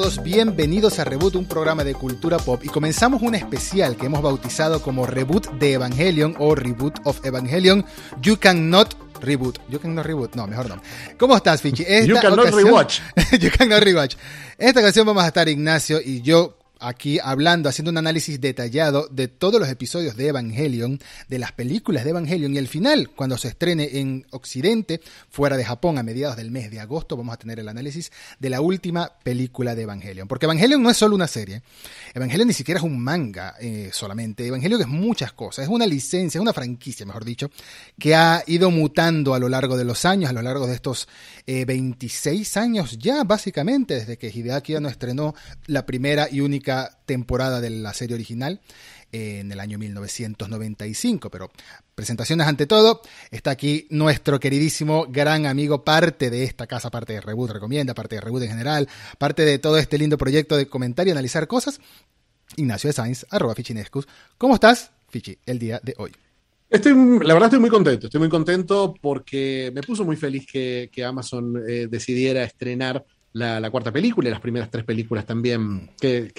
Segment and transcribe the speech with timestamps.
[0.00, 4.20] todos, bienvenidos a Reboot, un programa de cultura pop y comenzamos un especial que hemos
[4.20, 7.82] bautizado como Reboot de Evangelion o Reboot of Evangelion.
[8.20, 9.58] You cannot reboot.
[9.70, 10.34] You cannot reboot.
[10.34, 10.82] No, mejor no.
[11.18, 11.82] ¿Cómo estás, Fichi?
[12.06, 13.00] you cannot rewatch.
[13.40, 14.16] you cannot rewatch.
[14.58, 19.28] Esta ocasión vamos a estar Ignacio y yo aquí hablando, haciendo un análisis detallado de
[19.28, 20.98] todos los episodios de Evangelion,
[21.28, 25.00] de las películas de Evangelion y el final, cuando se estrene en Occidente,
[25.30, 28.50] fuera de Japón a mediados del mes de agosto, vamos a tener el análisis de
[28.50, 30.28] la última película de Evangelion.
[30.28, 31.62] Porque Evangelion no es solo una serie,
[32.14, 36.38] Evangelion ni siquiera es un manga eh, solamente, Evangelion es muchas cosas, es una licencia,
[36.38, 37.50] es una franquicia, mejor dicho,
[37.98, 41.08] que ha ido mutando a lo largo de los años, a lo largo de estos
[41.46, 45.34] 26 eh, años ya, básicamente, desde que Hideaki no estrenó
[45.66, 46.65] la primera y única
[47.06, 48.60] temporada de la serie original
[49.12, 51.30] eh, en el año 1995.
[51.30, 51.50] Pero
[51.94, 57.20] presentaciones ante todo, está aquí nuestro queridísimo gran amigo, parte de esta casa, parte de
[57.20, 61.06] Reboot Recomienda, parte de Reboot en general, parte de todo este lindo proyecto de comentar
[61.06, 61.80] y analizar cosas.
[62.56, 64.06] Ignacio de Sainz, arroba Fichinescus.
[64.38, 66.12] ¿Cómo estás, Fichi, el día de hoy?
[66.68, 70.90] Estoy, la verdad estoy muy contento, estoy muy contento porque me puso muy feliz que,
[71.04, 73.04] Amazon eh, decidiera estrenar
[73.36, 76.32] la, cuarta película y las primeras tres películas también, que,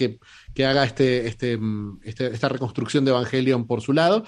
[0.54, 1.60] que, haga este, este,
[2.04, 4.24] este, esta reconstrucción de Evangelion por su lado.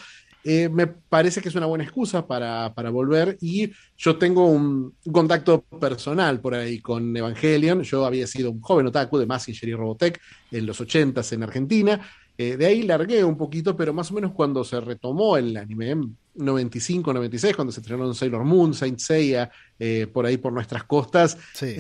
[0.46, 4.96] Eh, me parece que es una buena excusa para, para, volver y yo tengo un,
[5.12, 7.82] contacto personal por ahí con Evangelion.
[7.84, 12.02] Yo había sido un joven otaku de Massinger y Robotech en los 80 en Argentina.
[12.38, 15.98] Eh, de ahí largué un poquito, pero más o menos cuando se retomó el anime,
[16.36, 20.86] 95, 96, cuando se estrenó en Sailor Moon, Saint Seiya, eh, por ahí por nuestras
[20.86, 21.76] costas, sí.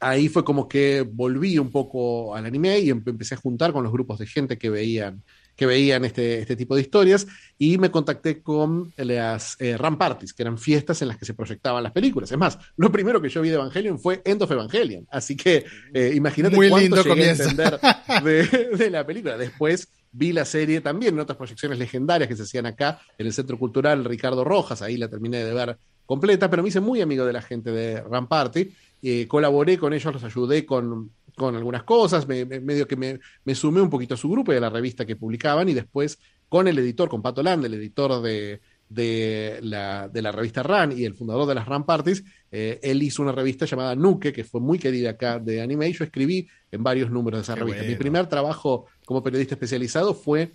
[0.00, 3.82] Em, ahí fue como que volví un poco al anime y empecé a juntar con
[3.82, 5.22] los grupos de gente que veían,
[5.56, 7.26] que veían este, este tipo de historias
[7.58, 11.34] y me contacté con las eh, RAM Parties, que eran fiestas en las que se
[11.34, 12.30] proyectaban las películas.
[12.30, 15.64] Es más, lo primero que yo vi de Evangelion fue End of Evangelion, así que
[15.92, 17.80] eh, imagínate cuánto llegué a entender
[18.24, 19.36] de, de la película.
[19.36, 23.32] Después vi la serie también en otras proyecciones legendarias que se hacían acá en el
[23.32, 27.26] Centro Cultural Ricardo Rojas, ahí la terminé de ver completa, pero me hice muy amigo
[27.26, 28.72] de la gente de RAM Party
[29.02, 33.54] eh, colaboré con ellos, los ayudé con, con algunas cosas, me, medio que me, me,
[33.54, 36.66] sumé un poquito a su grupo y a la revista que publicaban y después con
[36.66, 41.04] el editor, con Pato Land, el editor de, de, la, de la revista RAN y
[41.04, 44.60] el fundador de las RAN Parties, eh, él hizo una revista llamada Nuke, que fue
[44.60, 47.82] muy querida acá de anime, y yo escribí en varios números de esa revista.
[47.82, 50.52] Mi primer trabajo como periodista especializado fue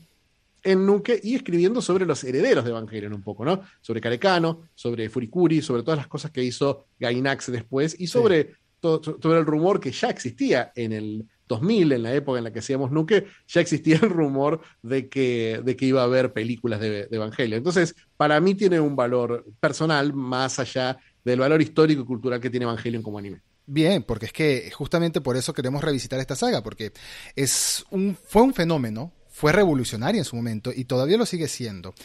[0.63, 3.61] en Nuke y escribiendo sobre los herederos de Evangelion un poco, ¿no?
[3.81, 9.01] Sobre Carecano, sobre Furikuri, sobre todas las cosas que hizo Gainax después y sobre, todo,
[9.03, 12.59] sobre el rumor que ya existía en el 2000, en la época en la que
[12.59, 17.07] hacíamos Nuke, ya existía el rumor de que, de que iba a haber películas de,
[17.07, 17.57] de Evangelion.
[17.57, 22.49] Entonces, para mí tiene un valor personal más allá del valor histórico y cultural que
[22.49, 23.41] tiene Evangelion como anime.
[23.65, 26.91] Bien, porque es que justamente por eso queremos revisitar esta saga, porque
[27.35, 31.95] es un, fue un fenómeno fue revolucionaria en su momento y todavía lo sigue siendo.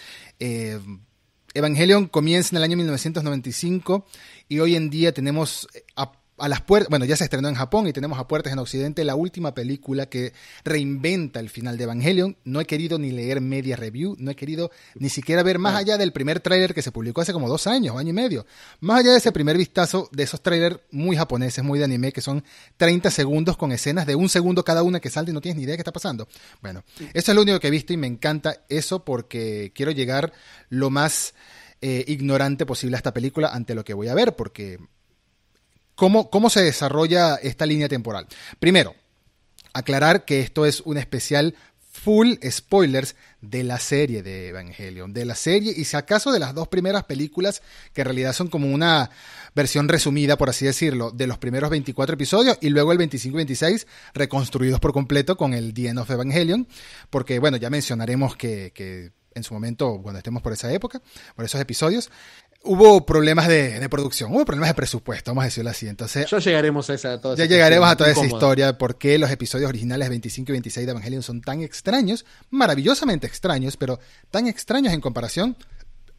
[0.40, 0.80] Eh,
[1.52, 4.06] Evangelion comienza en el año 1995
[4.48, 6.12] y hoy en día tenemos a,
[6.46, 9.16] las puertas, bueno, ya se estrenó en Japón y tenemos a puertas en Occidente la
[9.16, 10.32] última película que
[10.64, 12.36] reinventa el final de Evangelion.
[12.44, 15.98] No he querido ni leer media review, no he querido ni siquiera ver más allá
[15.98, 18.46] del primer tráiler que se publicó hace como dos años, año y medio.
[18.78, 22.20] Más allá de ese primer vistazo de esos trailers muy japoneses, muy de anime, que
[22.20, 22.44] son
[22.76, 25.64] 30 segundos con escenas de un segundo cada una que salta y no tienes ni
[25.64, 26.28] idea de qué está pasando.
[26.62, 26.84] Bueno,
[27.14, 30.32] eso es lo único que he visto y me encanta eso porque quiero llegar
[30.68, 31.34] lo más
[31.80, 34.78] eh, ignorante posible a esta película ante lo que voy a ver, porque
[35.98, 38.28] ¿cómo, cómo se desarrolla esta línea temporal?
[38.60, 38.94] Primero,
[39.72, 41.56] aclarar que esto es un especial
[41.90, 46.54] full spoilers de la serie de Evangelion, de la serie y si acaso de las
[46.54, 49.10] dos primeras películas que en realidad son como una
[49.56, 53.38] versión resumida, por así decirlo, de los primeros 24 episodios y luego el 25 y
[53.38, 56.68] 26 reconstruidos por completo con el The End of Evangelion,
[57.10, 61.00] porque bueno, ya mencionaremos que, que en su momento, cuando estemos por esa época,
[61.34, 62.10] por esos episodios,
[62.68, 65.88] hubo problemas de, producción, hubo problemas de presupuesto, vamos a decirlo así.
[65.88, 69.68] Entonces, ya llegaremos a esa, ya llegaremos a toda esa historia, por qué los episodios
[69.68, 73.98] originales 25 y 26 de Evangelion son tan extraños, maravillosamente extraños, pero
[74.30, 75.56] tan extraños en comparación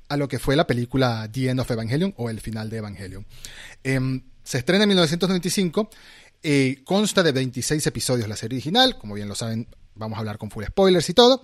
[0.10, 3.28] a lo que fue la película The End of Evangelion o el final de Evangelion.
[3.84, 5.90] Em, se estrena en 1995,
[6.42, 10.40] eh, consta de 26 episodios la serie original, como bien lo saben, vamos a hablar
[10.40, 11.44] con full spoilers y todo.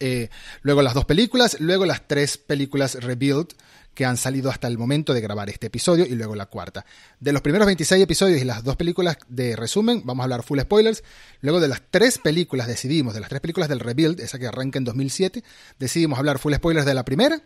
[0.00, 0.28] Eh,
[0.62, 3.48] luego las dos películas, luego las tres películas Rebuild
[3.94, 6.84] que han salido hasta el momento de grabar este episodio y luego la cuarta.
[7.20, 10.60] De los primeros 26 episodios y las dos películas de resumen, vamos a hablar full
[10.60, 11.02] spoilers.
[11.40, 14.78] Luego de las tres películas decidimos, de las tres películas del Rebuild, esa que arranca
[14.78, 15.44] en 2007,
[15.78, 17.40] decidimos hablar full spoilers de la primera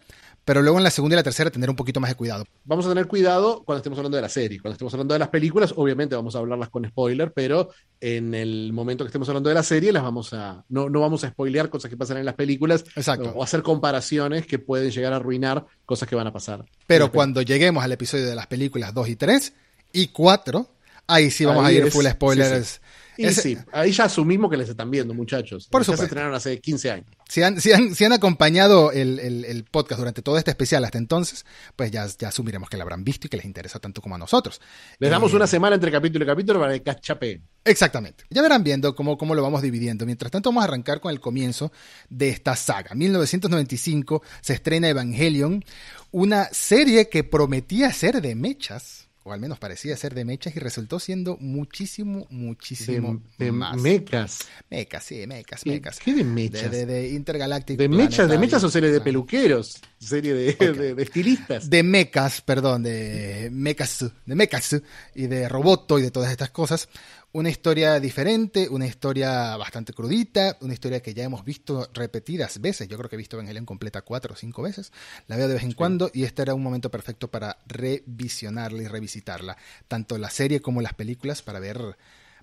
[0.48, 2.44] pero luego en la segunda y la tercera tener un poquito más de cuidado.
[2.64, 4.58] Vamos a tener cuidado cuando estemos hablando de la serie.
[4.60, 7.68] Cuando estemos hablando de las películas, obviamente vamos a hablarlas con spoiler, pero
[8.00, 11.22] en el momento que estemos hablando de la serie, las vamos a, no, no vamos
[11.24, 13.30] a spoilear cosas que pasan en las películas Exacto.
[13.36, 16.64] o hacer comparaciones que pueden llegar a arruinar cosas que van a pasar.
[16.86, 19.52] Pero cuando lleguemos al episodio de las películas 2 y 3
[19.92, 20.66] y 4,
[21.06, 22.66] ahí sí vamos Ahí a ir es- full spoilers.
[22.68, 22.80] sí,
[23.20, 25.66] Y Ese- sí, ahí ya asumimos que les están viendo, muchachos.
[25.66, 26.04] Por Ya se supuesto.
[26.04, 27.06] estrenaron hace 15 años.
[27.28, 30.84] Si han, si han, si han acompañado el, el- el podcast durante todo este especial
[30.84, 31.44] hasta entonces,
[31.74, 34.18] pues ya, ya asumiremos que lo habrán visto y que les interesa tanto como a
[34.18, 34.60] nosotros.
[35.00, 37.42] Les damos Eh, una semana entre capítulo y capítulo para que cachapeen.
[37.64, 38.24] Exactamente.
[38.30, 40.06] Ya verán viendo cómo, cómo lo vamos dividiendo.
[40.06, 41.72] Mientras tanto, vamos a arrancar con el comienzo
[42.08, 42.94] de esta saga.
[42.94, 45.64] 1995 se estrena Evangelion,
[46.12, 50.58] una serie que prometía ser de mechas, o al menos parecía ser de mechas, y
[50.58, 53.76] resultó siendo muchísimo, muchísimo De, de más.
[53.80, 54.38] mecas.
[54.70, 55.98] mecas, sí, mecas, ¿Qué- mecas.
[56.00, 56.70] qué de mechas?
[56.70, 57.76] de, de Intergalactic.
[57.78, 58.28] ¿De mechas?
[58.28, 59.04] ¿De mechas o serie de Ah.
[59.04, 59.80] peluqueros?
[59.98, 61.68] ¿Serie de estilistas?
[61.68, 64.76] de mechas, perdón, de mechas, de mechas
[65.14, 66.88] y de roboto y de todas estas cosas.
[67.32, 72.88] Una historia diferente, una historia bastante crudita, una historia que ya hemos visto repetidas veces.
[72.88, 74.92] Yo creo que he visto Evangelion completa cuatro o cinco veces.
[75.26, 78.88] La veo de vez en cuando y este era un momento perfecto para revisionarla y
[78.88, 79.56] revisitarla.
[79.88, 81.96] Tanto la serie como las películas para ver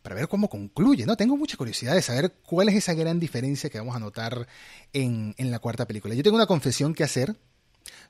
[0.03, 1.17] para ver cómo concluye, ¿no?
[1.17, 4.47] Tengo mucha curiosidad de saber cuál es esa gran diferencia que vamos a notar
[4.93, 6.13] en, en la cuarta película.
[6.13, 7.35] Yo tengo una confesión que hacer,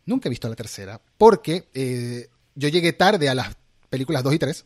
[0.06, 3.56] Nunca he visto la tercera, porque eh, yo llegué tarde a las
[3.90, 4.66] películas 2 y 3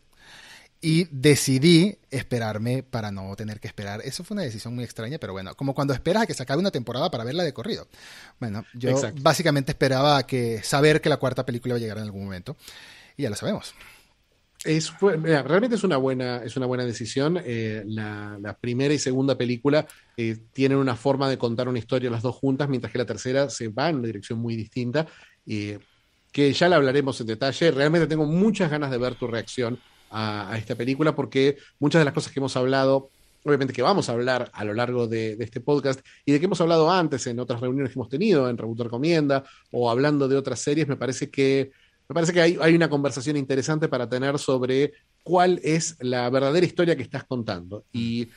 [0.81, 4.01] y decidí esperarme para no tener que esperar.
[4.03, 6.59] Eso fue una decisión muy extraña, pero bueno, como cuando esperas a que se acabe
[6.61, 7.87] una temporada para verla de corrido.
[8.39, 9.21] Bueno, yo Exacto.
[9.21, 12.55] básicamente esperaba que saber que la cuarta película iba a llegar en algún momento.
[13.17, 13.73] Y ya lo sabemos.
[14.63, 17.39] Es, mira, realmente es una buena, es una buena decisión.
[17.45, 19.85] Eh, la, la primera y segunda película
[20.17, 23.49] eh, tienen una forma de contar una historia las dos juntas, mientras que la tercera
[23.49, 25.07] se va en una dirección muy distinta.
[25.45, 25.79] eh,
[26.31, 27.71] que ya la hablaremos en detalle.
[27.71, 29.79] Realmente tengo muchas ganas de ver tu reacción
[30.11, 33.09] a, esta película, porque muchas de las cosas que hemos hablado,
[33.43, 36.45] obviamente que vamos a hablar a lo largo de, de este podcast, y de que
[36.45, 40.37] hemos hablado antes en otras reuniones que hemos tenido, en Reboot Recomienda, o hablando de
[40.37, 41.71] otras series, me parece que
[42.09, 46.65] me parece que hay, hay una conversación interesante para tener sobre cuál es la verdadera
[46.65, 48.27] historia que estás contando y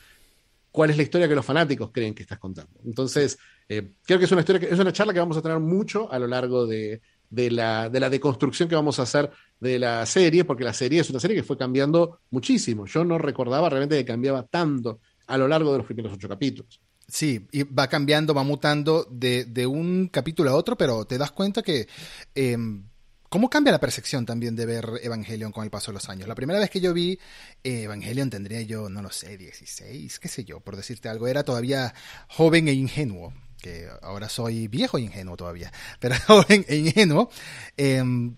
[0.71, 2.79] cuál es la historia que los fanáticos creen que estás contando.
[2.85, 5.59] Entonces, eh, creo que es una historia que, es una charla que vamos a tener
[5.59, 7.01] mucho a lo largo de,
[7.33, 11.01] de la, de la deconstrucción que vamos a hacer de la serie, porque la serie
[11.01, 12.85] es una serie que fue cambiando muchísimo.
[12.85, 16.79] Yo no recordaba realmente que cambiaba tanto a lo largo de los primeros ocho capítulos.
[17.07, 21.31] Sí, y va cambiando, va mutando de, de un capítulo a otro, pero te das
[21.31, 21.87] cuenta que...
[22.35, 22.57] eh,
[23.29, 26.27] ¿Cómo cambia la percepción también de ver Evangelion con el paso de los años?
[26.27, 27.17] La primera vez que yo vi
[27.63, 31.25] eh, Evangelion tendría yo, no lo sé, 16, qué sé yo, por decirte algo.
[31.27, 31.95] Era todavía
[32.27, 33.33] joven e ingenuo,
[33.63, 37.29] que ahora soy viejo e ingenuo todavía, pero joven e ingenuo.
[37.77, 38.35] Em,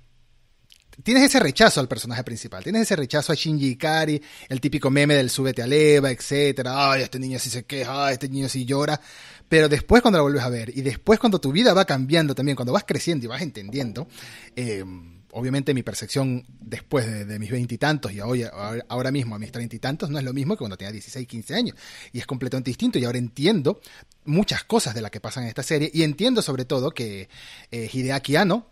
[1.03, 5.15] tienes ese rechazo al personaje principal, tienes ese rechazo a Shinji Ikari, el típico meme
[5.15, 8.65] del súbete a leva, etcétera, ay, este niño sí se queja, ay, este niño sí
[8.65, 9.01] llora,
[9.49, 12.55] pero después cuando lo vuelves a ver y después cuando tu vida va cambiando también,
[12.55, 14.07] cuando vas creciendo y vas entendiendo,
[14.55, 14.85] eh,
[15.31, 19.75] obviamente mi percepción después de, mis veintitantos y, hoy, ahora, ahora mismo a mis treinta
[19.75, 21.75] y tantos no es lo mismo que cuando tenía 16, 15 años
[22.13, 23.81] y es completamente distinto y ahora entiendo
[24.25, 27.29] muchas cosas de las que pasan en esta serie y entiendo sobre todo que
[27.71, 28.67] eh, Hideaki Anno,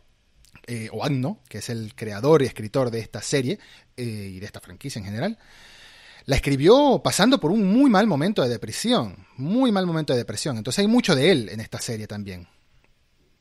[0.67, 3.59] eh, o Anno, que es el creador y escritor de esta serie
[3.97, 5.37] eh, y de esta franquicia en general,
[6.25, 10.57] la escribió pasando por un muy mal momento de depresión, muy mal momento de depresión.
[10.57, 12.47] Entonces hay mucho de él en esta serie también.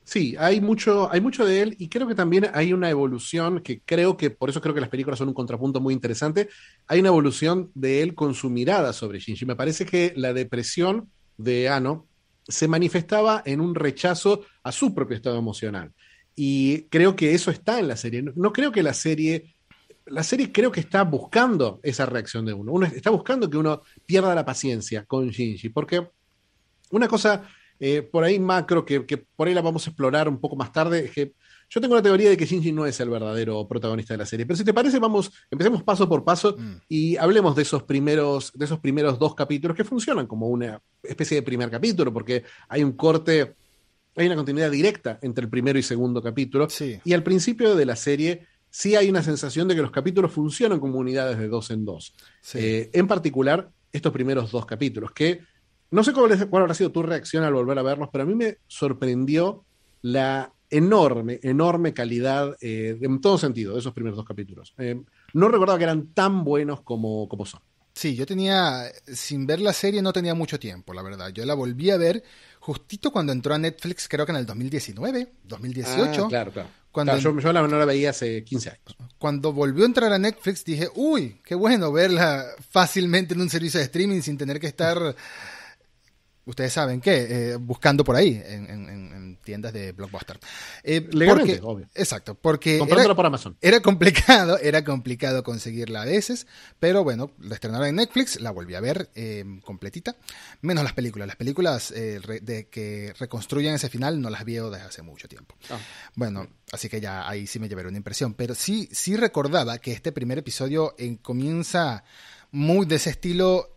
[0.04, 3.82] Sí, hay mucho, hay mucho de él y creo que también hay una evolución que
[3.84, 6.48] creo que, por eso creo que las películas son un contrapunto muy interesante,
[6.88, 9.46] hay una evolución de él con su mirada sobre Shinji.
[9.46, 12.08] Me parece que la depresión de Ano
[12.46, 15.92] se manifestaba en un rechazo a su propio estado emocional.
[16.34, 18.22] Y creo que eso está en la serie.
[18.22, 19.54] No, creo que la serie,
[20.06, 22.72] la serie creo que está buscando esa reacción de uno.
[22.72, 26.08] Uno está buscando que uno pierda la paciencia con Shinji, porque
[26.90, 27.46] una cosa
[27.78, 30.72] eh, por ahí macro, que, que, por ahí la vamos a explorar un poco más
[30.72, 31.34] tarde, es que
[31.72, 34.44] yo tengo la teoría de que Shinji no es el verdadero protagonista de la serie.
[34.44, 36.74] Pero si te parece, vamos, empecemos paso por paso mm.
[36.86, 41.36] y hablemos de esos primeros, de esos primeros dos capítulos que funcionan como una especie
[41.36, 43.54] de primer capítulo, porque hay un corte,
[44.14, 46.68] hay una continuidad directa entre el primero y segundo capítulo.
[46.68, 47.00] Sí.
[47.06, 50.78] Y al principio de la serie sí hay una sensación de que los capítulos funcionan
[50.78, 52.12] como unidades de dos en dos.
[52.42, 52.58] Sí.
[52.60, 55.40] Eh, en particular, estos primeros dos capítulos, que
[55.90, 58.26] no sé cuál, es, cuál, habrá sido tu reacción al volver a verlos, pero a
[58.26, 59.64] mí me sorprendió
[60.02, 64.74] la enorme, enorme calidad eh, en todo sentido de esos primeros dos capítulos.
[64.78, 65.00] Eh,
[65.34, 67.60] no recordaba que eran tan buenos como, como son.
[67.94, 71.28] Sí, yo tenía, sin ver la serie no tenía mucho tiempo, la verdad.
[71.28, 72.24] Yo la volví a ver
[72.58, 76.24] justito cuando entró a Netflix, creo que en el 2019, 2018.
[76.24, 76.68] Ah, claro, claro.
[76.90, 78.96] Cuando yo, yo la, no la veía hace 15 años.
[79.18, 83.78] Cuando volvió a entrar a Netflix dije, uy, qué bueno verla fácilmente en un servicio
[83.78, 85.14] de streaming sin tener que estar
[86.44, 90.38] ustedes saben qué, eh, buscando por ahí en, tiendas de blockbuster.
[90.82, 91.88] Eh, Legalmente, obvio.
[91.94, 93.56] Exacto, porque era, por Amazon.
[93.60, 96.46] Era complicado, era complicado conseguirla a veces,
[96.78, 100.16] pero bueno, la estrenaron en Netflix, la volví a ver eh, completita,
[100.60, 101.26] menos las películas.
[101.26, 105.56] Las películas eh, de que reconstruyen ese final no las veo desde hace mucho tiempo.
[105.70, 105.78] Ah.
[106.14, 109.92] Bueno, así que ya ahí sí me llevé una impresión, pero sí, sí recordaba que
[109.92, 112.04] este primer episodio comienza
[112.52, 113.71] muy de ese estilo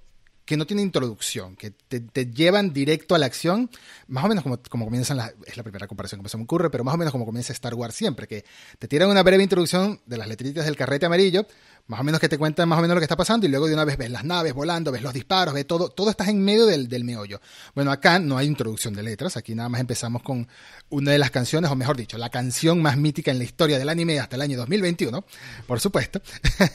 [0.45, 3.69] que no tiene introducción, que te, llevan directo a la acción,
[4.07, 6.69] más o menos como, como comienzan, la, es la primera comparación que se me ocurre,
[6.69, 8.45] pero más o menos como comienza Star Wars siempre, que
[8.77, 11.47] te tiran una breve introducción de las letritas del carrete amarillo,
[11.87, 13.67] más o menos que te cuentan más o menos lo que está pasando y luego
[13.67, 16.43] de una vez ves las naves volando, ves los disparos, ves todo, todo estás en
[16.43, 17.41] medio del, del meollo.
[17.73, 20.47] Bueno, acá no hay introducción de letras, aquí nada más empezamos con
[20.89, 23.89] una de las canciones, o mejor dicho, la canción más mítica en la historia del
[23.89, 25.25] anime hasta el año 2021,
[25.65, 26.21] por supuesto,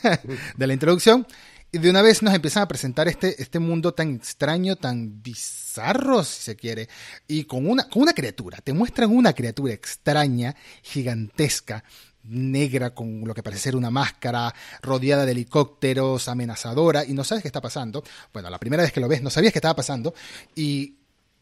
[0.56, 1.26] de la introducción.
[1.72, 6.42] De una vez nos empiezan a presentar este, este mundo tan extraño, tan bizarro, si
[6.42, 6.88] se quiere,
[7.28, 8.58] y con una, con una criatura.
[8.58, 11.84] Te muestran una criatura extraña, gigantesca,
[12.24, 17.42] negra, con lo que parece ser una máscara, rodeada de helicópteros, amenazadora, y no sabes
[17.42, 18.02] qué está pasando.
[18.32, 20.12] Bueno, la primera vez que lo ves, no sabías qué estaba pasando,
[20.56, 20.96] y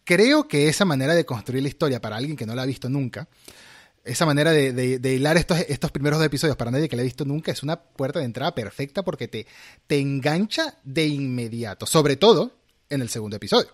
[0.05, 2.91] creo que esa manera de construir la historia para alguien que no la ha visto
[2.91, 3.29] nunca,
[4.09, 7.25] esa manera de, hilar estos, estos primeros dos episodios para nadie que la ha visto
[7.25, 9.47] nunca es una puerta de entrada perfecta porque te,
[9.87, 12.53] te engancha de inmediato, sobre todo
[12.89, 13.69] en el segundo episodio.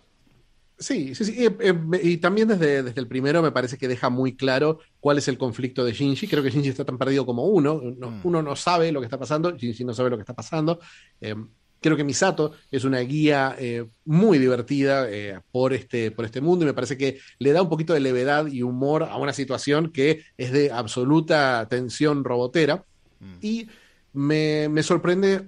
[0.76, 1.34] Sí, sí, sí.
[1.38, 5.28] Y, eh, también desde, desde, el primero me parece que deja muy claro cuál es
[5.28, 6.26] el conflicto de Shinji.
[6.26, 7.76] Creo que Shinji está tan perdido como uno.
[7.76, 8.20] Mm.
[8.24, 10.80] Uno no sabe lo que está pasando, Shinji no sabe lo que está pasando.
[11.20, 11.36] Eh,
[11.84, 16.64] Creo que Misato es una guía eh, muy divertida eh, por, este, por este mundo
[16.64, 19.92] y me parece que le da un poquito de levedad y humor a una situación
[19.92, 22.86] que es de absoluta tensión robotera.
[23.20, 23.34] Mm.
[23.42, 23.68] Y
[24.14, 25.46] me, sorprende,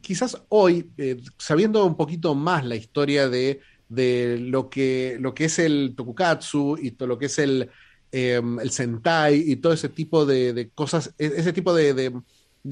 [0.00, 3.60] quizás hoy, eh, sabiendo un poquito más la historia de,
[3.90, 7.68] de lo, que, lo que es el Tokukatsu y todo lo que es el,
[8.10, 12.22] el Sentai y todo ese tipo de, cosas, e, ese tipo de de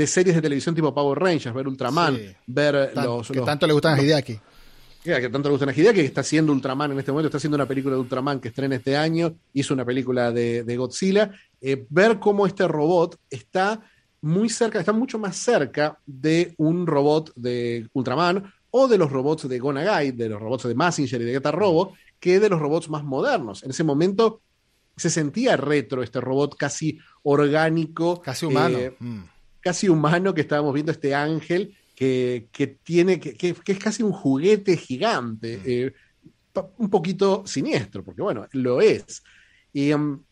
[0.07, 4.03] series de televisión tipo Power Rangers, ver Ultraman, ver los, Que tanto le gustan a
[4.03, 4.39] Hideaki.
[5.03, 7.55] Que tanto le gustan a Hideaki, que está haciendo Ultraman en este momento, está haciendo
[7.55, 11.31] una película de Ultraman que estrena este año, hizo una película de, Godzilla.
[11.61, 13.81] Eh, ver cómo este robot está
[14.21, 19.49] muy cerca, está mucho más cerca de un robot de Ultraman o de los robots
[19.49, 22.91] de Gonagai, de los robots de Massinger y de Geta Robo, que de los robots
[22.91, 23.63] más modernos.
[23.63, 24.43] En ese momento
[24.97, 28.21] se sentía retro este robot casi orgánico.
[28.21, 28.79] Casi humano.
[28.79, 29.36] Eh, mm
[29.67, 35.57] casi humano que estábamos viendo, este ángel que, tiene, que, es casi un juguete gigante,
[35.57, 35.63] mm.
[35.67, 35.93] eh,
[36.79, 39.25] un poquito siniestro, porque bueno, lo es.
[39.73, 40.23] Y um,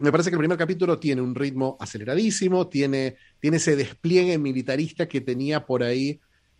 [0.00, 5.06] me parece que el primer capítulo tiene un ritmo aceleradísimo, tiene, tiene ese despliegue militarista
[5.06, 6.18] que tenía por ahí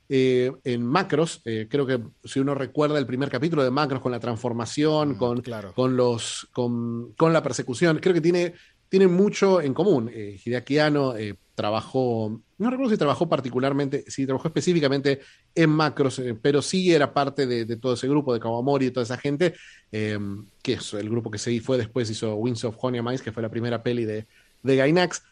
[0.08, 1.42] eh, en Macros.
[1.44, 5.16] Eh, creo que si uno recuerda el primer capítulo de Macros con la transformación, mm,
[5.16, 5.42] con,
[5.74, 8.54] con, los, con, con, la persecución, creo que tiene,
[8.92, 10.10] tiene mucho en común.
[10.12, 11.14] Hideaki Anno
[11.54, 15.20] trabajó, no recuerdo si trabajó particularmente, si trabajó específicamente
[15.54, 19.04] en Macros, eh, pero sí era parte de, todo ese grupo de Kawamori y toda
[19.04, 19.54] esa gente,
[19.90, 23.32] em, que es el grupo que se fue después, hizo Winds of Honey Mice, que
[23.32, 24.26] fue la primera peli de,
[24.62, 25.22] de Gainax.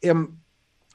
[0.00, 0.28] Em,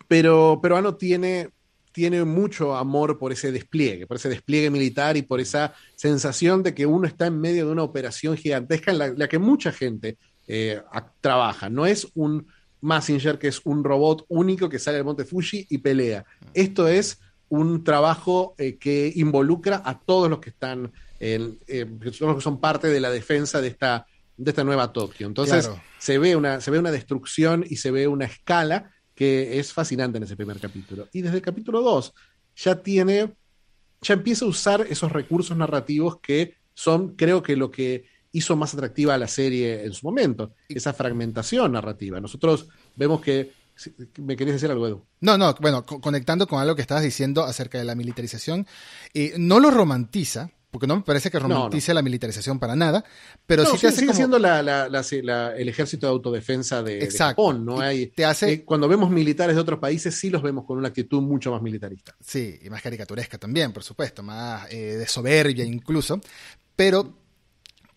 [0.08, 1.50] pero, pero Ano tiene,
[1.92, 6.74] tiene mucho amor por ese despliegue, por ese despliegue militar y por esa sensación de
[6.74, 10.82] que uno está en medio de una operación gigantesca en la, que mucha gente eh,
[11.22, 11.70] trabaja.
[11.70, 12.48] No es un
[12.82, 16.26] Massinger, que es un robot único que sale del monte Fuji y pelea.
[16.54, 17.20] Esto es
[17.50, 22.88] un trabajo eh, que involucra a todos los que están, en, eh, que son parte
[22.88, 25.28] de la defensa de esta, de esta nueva Tokio.
[25.28, 29.72] Entonces se, ve una, se ve una destrucción y se ve una escala que es
[29.72, 31.08] fascinante en ese primer capítulo.
[31.14, 32.14] Y desde el capítulo 2
[32.58, 33.34] ya tiene,
[34.02, 38.74] ya empieza a usar esos recursos narrativos que son, creo que lo que hizo más
[38.74, 42.20] atractiva a la serie en su momento, esa fragmentación narrativa.
[42.20, 43.54] Nosotros vemos que...
[44.18, 45.06] ¿Me querías decir algo, Edu?
[45.22, 48.68] No, no, bueno, conectando con algo que estabas diciendo acerca de la militarización,
[49.14, 53.04] eh, no lo romantiza, porque no me parece que romantice la militarización para nada,
[53.46, 57.80] pero sí te hace sigue siendo el ejército de autodefensa de, Japón, ¿no?
[57.80, 58.52] Hay, te hace...
[58.52, 61.62] Eh, cuando vemos militares de otros países sí los vemos con una actitud mucho más
[61.62, 62.16] militarista.
[62.20, 66.20] Sí, y más caricaturesca también, por supuesto, más eh, de soberbia incluso,
[66.76, 67.23] pero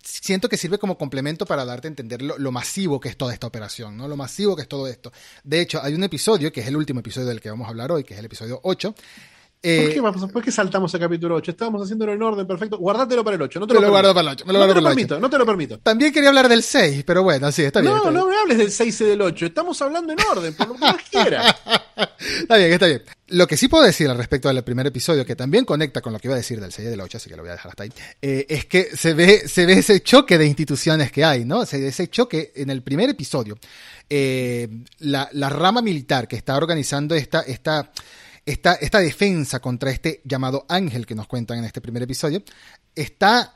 [0.06, 3.46] siento que sirve como complemento para darte a entender lo, masivo que es toda esta
[3.46, 4.08] operación, ¿no?
[4.08, 5.12] Lo masivo que es todo esto.
[5.42, 7.92] De hecho, hay un episodio, que es el último episodio del que vamos a hablar
[7.92, 8.94] hoy, que es el episodio 8,
[9.68, 10.00] Eh,
[10.32, 11.50] ¿Por, qué, saltamos a capítulo 8?
[11.50, 12.78] Estábamos haciéndolo en orden perfecto.
[12.78, 13.58] Guardátelo para el 8.
[13.58, 14.44] No te, lo, guardo para el 8.
[14.46, 15.78] no te lo permito, no te lo permito.
[15.80, 17.92] También quería hablar del 6, pero bueno, sí, está bien.
[17.92, 19.46] No, no me hables del 6 y del 8.
[19.46, 21.56] Estamos hablando en orden, por lo que más quieras.
[22.42, 23.02] está bien, está bien.
[23.26, 26.20] Lo que sí puedo decir al respecto del primer episodio, que también conecta con lo
[26.20, 27.70] que iba a decir del 6 y del 8, así que lo voy a dejar
[27.70, 27.92] hasta ahí,
[28.22, 31.64] eh, es que se ve, se ve ese choque de instituciones que hay, ¿no?
[31.64, 33.58] Ese choque en el primer episodio.
[34.08, 34.68] Eh,
[35.00, 37.90] la, la rama militar que está organizando esta, esta
[38.46, 42.42] esta, defensa contra este llamado ángel que nos cuentan en este primer episodio,
[42.94, 43.54] está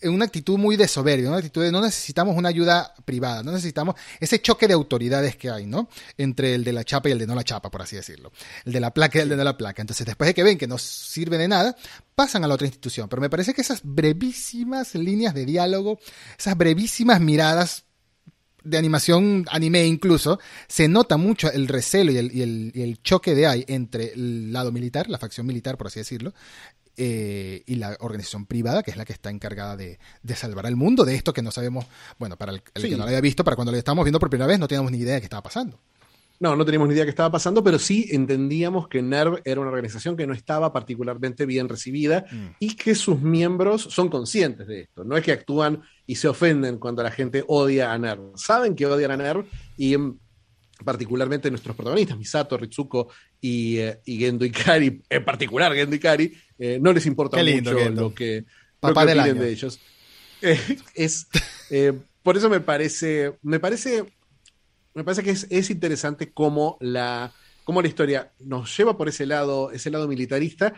[0.00, 3.52] en una actitud muy de soberbia, una actitud de no necesitamos una ayuda privada, no
[3.52, 5.88] necesitamos ese choque de autoridades que hay, ¿no?
[6.18, 8.32] Entre el de la chapa y el de no la chapa, por así decirlo.
[8.64, 9.80] El de la placa y el de no la placa.
[9.80, 11.76] Entonces, después de que ven que no sirve de nada,
[12.16, 13.08] pasan a la otra institución.
[13.08, 16.00] Pero me parece que esas brevísimas líneas de diálogo,
[16.36, 17.84] esas brevísimas miradas
[18.64, 20.38] de animación anime incluso,
[20.68, 25.18] se nota mucho el recelo y el, choque de hay entre el lado militar, la
[25.18, 26.32] facción militar, por así decirlo,
[26.96, 29.98] eh, y la organización privada, que es la que está encargada de,
[30.34, 31.86] salvar al mundo de esto que no sabemos,
[32.18, 34.46] bueno, para el, que no lo había visto, para cuando lo estábamos viendo por primera
[34.46, 35.78] vez, no teníamos ni idea de qué estaba pasando.
[36.42, 39.60] No, no teníamos ni idea de qué estaba pasando, pero sí entendíamos que NERV era
[39.60, 42.46] una organización que no estaba particularmente bien recibida mm.
[42.58, 45.04] y que sus miembros son conscientes de esto.
[45.04, 48.36] No es que actúan y se ofenden cuando la gente odia a NERV.
[48.36, 49.46] Saben que odian a NERV
[49.76, 50.18] y em,
[50.84, 53.06] particularmente nuestros protagonistas, Misato, Ritsuko
[53.40, 58.46] y, eh, Gendo Ikari, en particular Gendo Ikari, eh, no les importa mucho lo que,
[58.80, 59.78] Papá lo de ellos.
[60.44, 60.58] Eh,
[60.96, 61.28] es,
[62.24, 64.06] por eso me parece, me parece
[64.94, 67.32] me parece que es, interesante cómo la,
[67.64, 70.74] cómo la historia nos lleva por ese lado, ese lado militarista,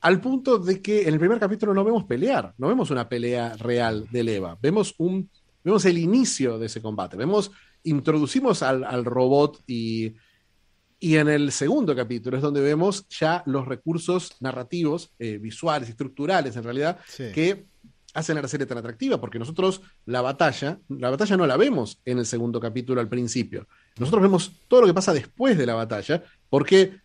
[0.00, 3.56] al punto de que en el primer capítulo no vemos pelear, no vemos una pelea
[3.56, 5.28] real de Leva, vemos un,
[5.62, 7.50] vemos el inicio de ese combate, vemos,
[7.84, 10.14] introducimos al, robot y,
[10.98, 16.56] y en el segundo capítulo es donde vemos ya los recursos narrativos, eh, visuales, estructurales
[16.56, 17.66] en realidad, que
[18.14, 22.00] hacen a la serie tan atractiva, porque nosotros la batalla, la batalla no la vemos
[22.04, 23.68] en el segundo capítulo al principio.
[23.98, 26.98] Nosotros vemos todo lo que pasa después de la batalla, porque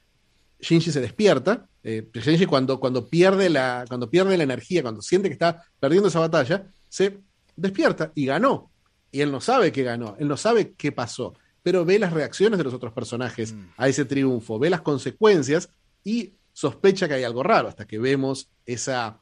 [0.59, 1.67] Shinji se despierta.
[1.83, 6.09] Eh, Shinji cuando, cuando, pierde la, cuando pierde la energía, cuando siente que está perdiendo
[6.09, 7.19] esa batalla, se
[7.55, 8.71] despierta y ganó.
[9.11, 12.57] Y él no sabe que ganó, él no sabe qué pasó, pero ve las reacciones
[12.57, 13.65] de los otros personajes mm.
[13.77, 15.69] a ese triunfo, ve las consecuencias
[16.03, 19.21] y sospecha que hay algo raro, hasta que vemos esa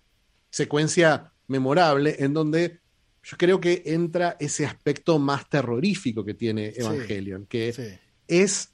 [0.50, 2.80] secuencia memorable en donde
[3.24, 8.70] yo creo que entra ese aspecto más terrorífico que tiene Evangelion, que es...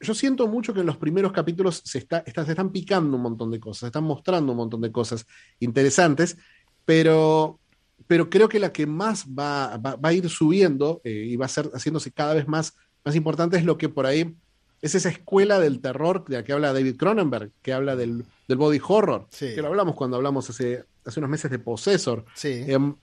[0.00, 3.52] Yo siento mucho que en los primeros capítulos se, está, se están picando un montón
[3.52, 5.24] de cosas, se están mostrando un montón de cosas
[5.60, 6.36] interesantes,
[6.84, 7.60] pero,
[8.08, 11.48] pero creo que la que más va, va, a ir subiendo eh, y va a
[11.48, 14.34] ser haciéndose cada vez más, más importante es lo que por ahí
[14.82, 18.58] es esa escuela del terror de la que habla David Cronenberg, que habla del, del
[18.58, 22.24] body horror, que lo hablamos cuando hablamos hace, hace unos meses de Possessor.
[22.42, 22.94] Em,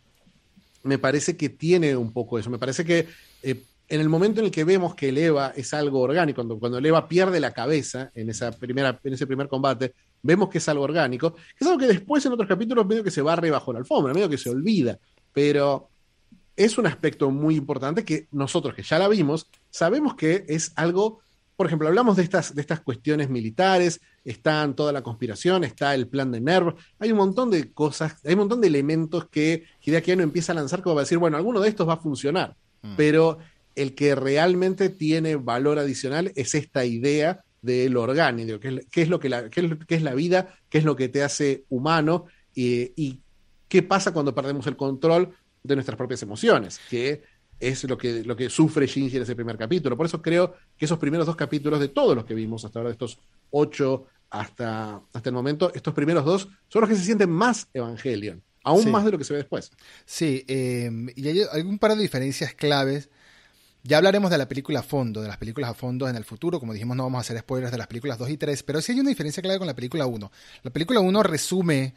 [0.84, 2.50] me parece que tiene un poco eso.
[2.50, 3.08] Me parece que
[3.42, 6.60] eh, en el momento en el que vemos que el Eva es algo orgánico, cuando,
[6.60, 10.58] cuando el Eva pierde la cabeza en, esa primera, en ese primer combate, vemos que
[10.58, 13.50] es algo orgánico, que es algo que después en otros capítulos medio que se barre
[13.50, 15.00] bajo la alfombra, medio que se olvida,
[15.32, 15.90] pero
[16.58, 21.22] es un aspecto muy importante que nosotros que ya la vimos, sabemos que es algo
[21.60, 26.08] por ejemplo, hablamos de estas, de estas cuestiones militares, está toda la conspiración, está el
[26.08, 30.16] plan de NERV, hay un montón de cosas, hay un montón de elementos que Hideaki
[30.16, 32.96] no empieza a lanzar como para decir, bueno, alguno de estos va a funcionar, mm.
[32.96, 33.40] pero
[33.76, 39.20] el que realmente tiene valor adicional es esta idea de lo orgánico, qué es, lo
[39.20, 43.20] que la, es, la vida, qué es lo que te hace humano y, y
[43.68, 47.22] qué pasa cuando perdemos el control de nuestras propias emociones, que
[47.60, 49.98] es lo que, lo que sufre Shinji en ese primer capítulo.
[49.98, 52.90] Por eso creo que esos primeros dos capítulos de todos los que vimos hasta ahora,
[52.90, 53.20] de estos
[53.52, 58.44] ocho hasta, hasta el momento, estos primeros dos son los que se sienten más Evangelion,
[58.64, 59.72] aún más de lo que se ve después.
[60.06, 63.10] Sí, eh, y hay algún par de diferencias claves.
[63.82, 66.60] Ya hablaremos de la película a fondo, de las películas a fondo en el futuro.
[66.60, 68.92] Como dijimos, no vamos a hacer spoilers de las películas 2 y 3, pero sí
[68.92, 70.32] hay una diferencia clave con la película 1.
[70.64, 71.94] La película 1 resume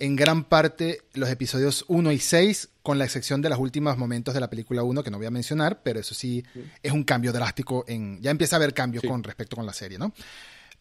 [0.00, 4.32] en gran parte los episodios 1 y 6, con la excepción de los últimos momentos
[4.32, 6.42] de la película 1, que no voy a mencionar, pero eso sí,
[6.82, 7.84] es un cambio drástico.
[7.86, 10.12] En, ya empieza a haber cambios con respecto con la serie, ¿no?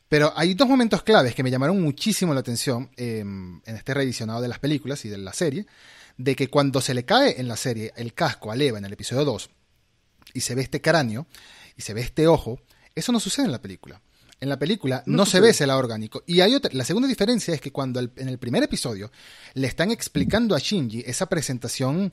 [0.07, 4.41] Pero hay dos momentos claves que me llamaron muchísimo la atención em, en este revisionado
[4.41, 5.67] de las películas y de la serie,
[6.17, 8.93] de que cuando se le cae en la serie el casco a Eva en el
[8.93, 9.49] episodio 2
[10.33, 11.27] y se ve este cráneo
[11.77, 12.59] y se ve este ojo,
[12.95, 14.01] eso no sucede en la película.
[14.41, 16.23] En la película no, se ve ese lado orgánico.
[16.25, 19.11] Y hay otra, la segunda diferencia es que cuando en el primer episodio
[19.53, 22.11] le están explicando a Shinji esa presentación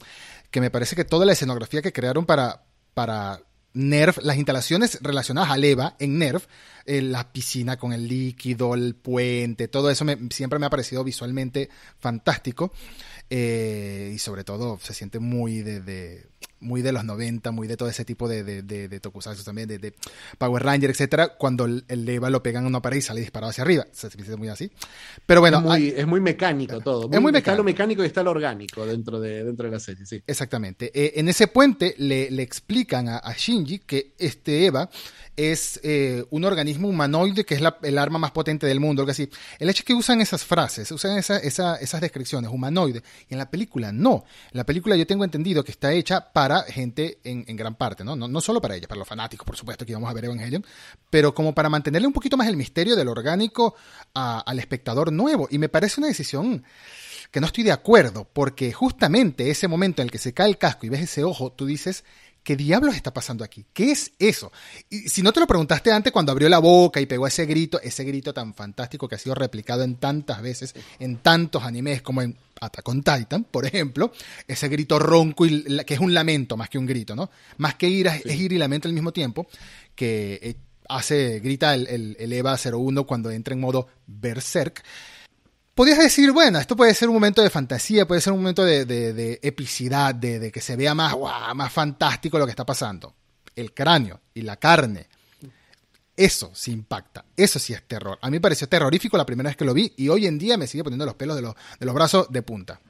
[0.51, 3.43] que me parece que toda la escenografía que crearon para, para
[3.75, 6.47] Nerf, las instalaciones relacionadas al EVA en Nerf,
[6.87, 11.05] eh, la piscina con el líquido, el puente, todo eso me, siempre me ha parecido
[11.05, 12.73] visualmente fantástico.
[13.29, 16.27] Eh, y sobre todo se siente muy de,
[16.61, 19.95] muy de los 90, muy de todo ese tipo de, de, de, tokusatsu también, de,
[20.39, 23.63] Power Ranger, etcétera, cuando el, leva lo pegan en una pared y sale disparado hacia
[23.63, 23.87] arriba.
[23.93, 24.71] Se siente muy así.
[25.27, 25.59] Pero bueno.
[25.59, 27.05] Es muy, es muy mecánico todo.
[27.05, 27.39] es muy mecánico.
[27.39, 30.23] Está lo mecánico y está lo orgánico dentro de, dentro de la serie, sí.
[30.27, 30.91] Exactamente.
[30.95, 34.89] Eh, en ese puente le, le explican a, a, Shinji que este Eva
[35.37, 39.13] es eh, un organismo humanoide que es la, el arma más potente del mundo, algo
[39.13, 39.29] así.
[39.59, 43.39] El hecho es que usan esas frases, usan esa, esa, esas descripciones, humanoide, y en
[43.39, 44.25] la película no.
[44.51, 48.17] En la película yo tengo entendido que está hecha para gente en, gran parte, ¿no?
[48.17, 48.41] ¿no?
[48.41, 50.65] Solo para ella, para los fanáticos, por supuesto, que íbamos a ver Evangelion,
[51.11, 53.75] pero como para mantenerle un poquito más el misterio del orgánico
[54.15, 55.49] al espectador nuevo.
[55.51, 56.65] Y me parece una decisión
[57.31, 60.59] que no estoy de acuerdo, porque justamente ese momento en el que se cae el
[60.59, 62.05] casco y ves ese ojo, tú dices,
[62.43, 63.67] ¿qué diablos está pasando aquí?
[63.73, 64.53] ¿Qué es eso?
[64.89, 67.81] Y si no te lo preguntaste antes cuando abrió la boca y pegó ese grito,
[67.83, 72.23] ese grito tan fantástico que ha sido replicado en tantas veces, en tantos animes como
[72.23, 74.13] en Attack on Titan, por ejemplo,
[74.47, 77.31] ese grito ronco y que es un lamento más que un grito, ¿no?
[77.59, 79.47] Más que ira, es ir y lamento al mismo tiempo,
[79.95, 80.57] que eh,
[80.89, 84.83] hace, grita el, el, el EVA 01 cuando entra en modo berserk
[85.77, 89.39] podías decir, bueno, esto puede ser un momento de fantasía, puede ser un momento de,
[89.43, 91.15] epicidad, de, que se vea más,
[91.55, 93.15] más fantástico lo que está pasando.
[93.55, 95.07] El cráneo y la carne.
[96.17, 98.19] Eso sí impacta, eso sí es terror.
[98.23, 100.57] A mí me pareció terrorífico la primera vez que lo vi y hoy en día
[100.57, 102.81] me sigue poniendo los pelos de los, de los brazos de punta.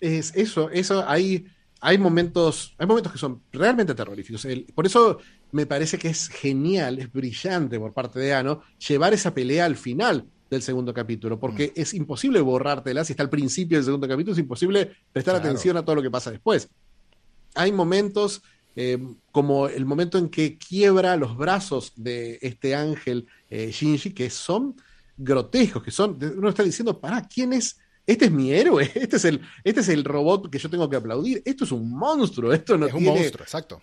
[0.00, 1.46] Es eso, eso, hay,
[1.80, 4.46] hay momentos, hay momentos que son realmente terroríficos.
[4.74, 5.18] por eso
[5.52, 9.76] me parece que es genial, es brillante por parte de Ano llevar esa pelea al
[9.76, 11.80] final, del segundo capítulo, porque mm.
[11.80, 15.84] es imposible borrártela si está al principio del segundo capítulo, es imposible prestar atención a
[15.84, 16.68] todo lo que pasa después.
[17.54, 18.42] Hay momentos
[18.76, 18.98] eh,
[19.32, 24.76] como el momento en que quiebra los brazos de este ángel eh, Shinji, que son
[25.16, 27.78] grotescos, que son, uno está diciendo, para, ¿quién es?
[28.06, 30.96] Este es mi héroe, este es el, este es el robot que yo tengo que
[30.96, 33.80] aplaudir, esto es un monstruo, esto no es un monstruo, exacto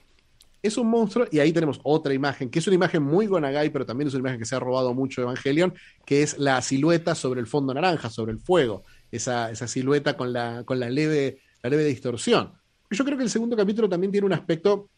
[0.62, 3.86] es un monstruo y ahí tenemos otra imagen, que es una imagen muy Gonagai, pero
[3.86, 5.74] también es una imagen que se ha robado mucho de Evangelion,
[6.06, 10.32] que es la silueta sobre el fondo naranja, sobre el fuego, esa, esa silueta con
[10.34, 12.54] la, con la leve, la leve distorsión.
[12.92, 14.90] Yo creo que el segundo capítulo también tiene un aspecto,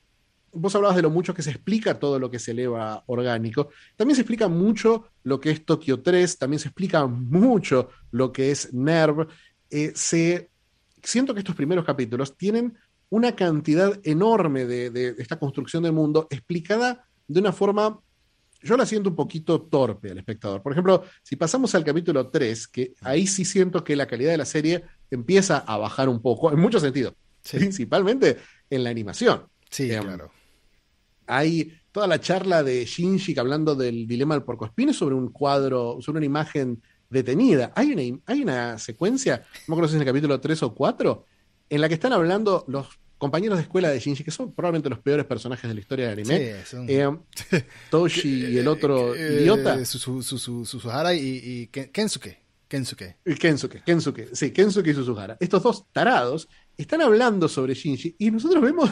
[0.52, 4.16] vos hablabas de lo mucho que se explica todo lo que se eleva orgánico, también
[4.16, 8.74] se explica mucho lo que es Tokio 3, también se explica mucho lo que es
[8.74, 9.28] NERV,
[9.70, 10.50] eh, se,
[11.04, 12.76] siento que estos primeros capítulos tienen
[13.10, 18.00] una cantidad enorme de, esta construcción del mundo explicada de una forma,
[18.64, 20.64] yo la siento un poquito torpe al espectador.
[20.64, 24.38] Por ejemplo, si pasamos al capítulo 3, que ahí sí siento que la calidad de
[24.38, 27.14] la serie empieza a bajar un poco, en muchos sentidos,
[27.52, 28.38] principalmente
[28.70, 29.48] en la animación.
[29.70, 30.32] Sí, claro.
[31.28, 36.18] Hay toda la charla de Shinji hablando del dilema del porcoespín sobre un cuadro, sobre
[36.18, 37.72] una imagen detenida.
[37.76, 40.74] Hay una, hay una secuencia, no me acuerdo si es en el capítulo 3 o
[40.74, 41.26] 4,
[41.70, 45.00] en la que están hablando los compañeros de escuela de Shinji, que son probablemente los
[45.00, 46.56] peores personajes de la historia del anime.
[46.90, 47.10] Eh,
[47.90, 49.86] Toshi y el otro eh, idiota.
[49.86, 52.44] Suzuhara y, Kensuke.
[52.68, 53.18] Kensuke.
[53.40, 55.38] Kensuke, Kensuke, sí, Kensuke y Suzuhara.
[55.40, 58.90] Estos dos tarados están hablando sobre Shinji y nosotros vemos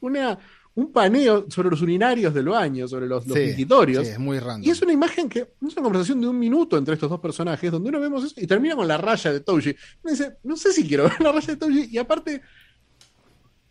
[0.00, 0.38] una,
[0.74, 3.54] un paneo sobre los urinarios del baño, sobre los, los sí,
[4.02, 4.66] es muy random.
[4.66, 7.70] Y es una imagen que es una conversación de un minuto entre estos dos personajes,
[7.70, 9.74] donde uno vemos eso y termina con la raya de Toshi.
[10.02, 12.42] Me dice, no sé si quiero ver la raya de Toshi, y aparte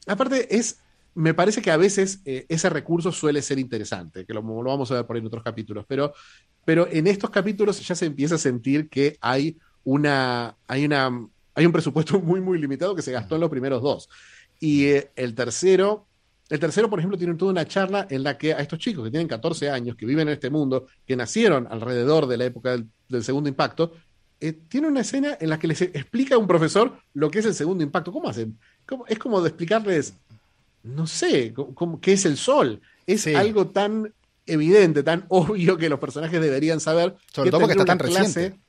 [0.10, 0.80] Aparte, es,
[1.14, 4.96] me parece que a veces eh, ese recurso suele ser interesante, que lo, vamos a
[4.96, 6.14] ver por ahí en otros capítulos, pero,
[6.66, 11.66] pero en estos capítulos ya se empieza a sentir que hay una, hay una, hay
[11.66, 14.10] un presupuesto muy, muy limitado que se gastó en los primeros dos.
[14.60, 16.06] Y eh, el tercero,
[16.50, 19.12] el tercero, por ejemplo, tiene toda una charla en la que a estos chicos que
[19.12, 23.24] tienen 14 años, que viven en este mundo, que nacieron alrededor de la época del,
[23.24, 23.94] segundo impacto,
[24.42, 27.46] eh, tiene una escena en la que les explica a un profesor lo que es
[27.46, 28.12] el segundo impacto.
[28.12, 28.58] ¿Cómo hacen?
[29.08, 30.16] es como de explicarles,
[30.84, 31.54] no sé,
[32.02, 32.82] qué es el sol.
[33.06, 34.12] Es algo tan
[34.46, 37.16] evidente, tan obvio que los personajes deberían saber.
[37.34, 38.60] Sobre todo porque está tan reciente.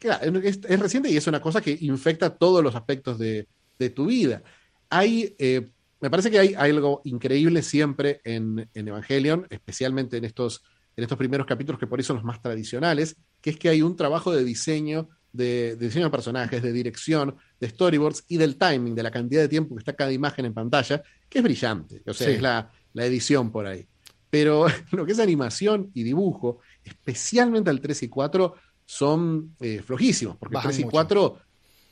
[0.00, 3.46] Es, reciente y es una cosa que infecta todos los aspectos de,
[3.94, 4.42] tu vida.
[4.90, 10.62] Hay, eh, me parece que hay, algo increíble siempre en, en, Evangelion, especialmente en estos,
[10.96, 13.80] en estos primeros capítulos que por eso son los más tradicionales, que es que hay
[13.80, 18.94] un trabajo de diseño de, diseño de personajes, de dirección, de storyboards y del timing,
[18.94, 22.02] de la cantidad de tiempo que está cada imagen en pantalla, que es brillante.
[22.06, 23.86] O sea, es la, edición por ahí.
[24.28, 28.54] Pero lo que es animación y dibujo, especialmente al 3 y 4,
[28.90, 31.38] son eh, flojísimos, porque el 3 y 4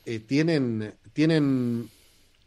[0.05, 1.89] eh, tienen, tienen,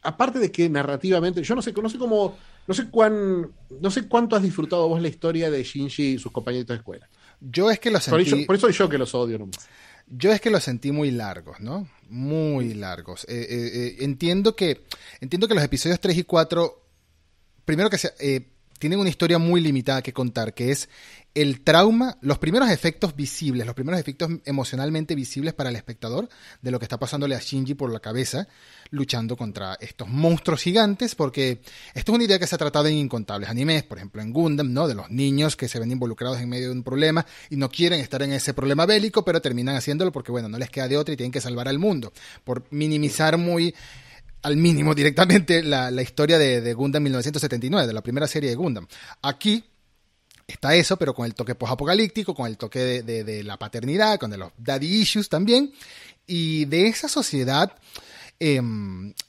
[0.01, 2.37] aparte de que narrativamente, yo no sé, no sé cómo,
[2.67, 6.33] No sé cuán, no sé cuánto has disfrutado vos la historia de Shinji y sus
[6.33, 7.07] compañeros de escuela.
[7.39, 8.41] Yo es que lo Por, sentí.
[8.41, 9.69] eso, por eso yo que los odio nomás.
[10.07, 11.87] Yo es que los sentí muy largos, ¿no?
[12.09, 13.25] Muy largos.
[13.29, 14.83] Eh, entiendo que
[15.21, 16.85] entiendo que los episodios 3 y 4,
[17.63, 18.13] primero que se,
[18.81, 20.89] tienen una historia muy limitada que contar, que es
[21.35, 26.27] el trauma, los primeros efectos visibles, los primeros efectos emocionalmente visibles para el espectador
[26.63, 28.47] de lo que está pasándole a Shinji por la cabeza
[28.89, 31.61] luchando contra estos monstruos gigantes, porque
[31.93, 34.73] esto es una idea que se ha tratado en incontables animes, por ejemplo en Gundam,
[34.73, 34.87] ¿no?
[34.87, 37.99] De los niños que se ven involucrados en medio de un problema y no quieren
[37.99, 41.13] estar en ese problema bélico, pero terminan haciéndolo porque, bueno, no les queda de otra
[41.13, 42.11] y tienen que salvar al mundo,
[42.43, 43.75] por minimizar muy
[44.41, 48.87] al mínimo directamente la, historia de, de Gundam 1979, de la primera serie de Gundam.
[49.21, 49.63] Aquí
[50.47, 54.19] está eso, pero con el toque posapocalíptico, con el toque de, de, de, la paternidad,
[54.19, 55.73] con de los daddy issues también,
[56.27, 57.73] y de esa sociedad,
[58.43, 58.59] eh,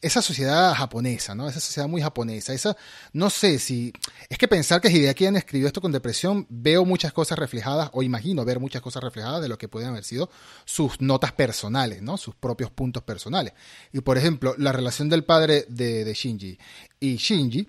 [0.01, 1.47] esa sociedad japonesa, ¿no?
[1.47, 2.75] Esa sociedad muy japonesa, esa,
[3.13, 3.93] no sé si,
[4.31, 8.03] es que pensar que Hideaki Anno escribió esto con depresión, veo muchas cosas reflejadas, o
[8.03, 10.31] imagino ver muchas cosas reflejadas de lo que pueden haber sido
[10.65, 12.17] sus notas personales, ¿no?
[12.17, 13.53] Sus propios puntos personales.
[13.93, 16.59] Y por ejemplo, la relación del padre de, Shinji
[16.99, 17.69] y Shinji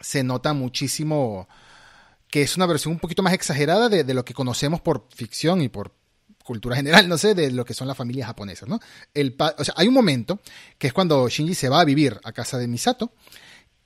[0.00, 1.46] se nota muchísimo
[2.28, 5.68] que es una versión un poquito más exagerada de, lo que conocemos por ficción y
[5.68, 5.92] por
[6.46, 8.80] cultura general, no sé, de lo que son las familias japonesas, ¿no?
[9.12, 10.40] El o sea, hay un momento
[10.78, 13.12] que es cuando Shinji se va a vivir a casa de Misato,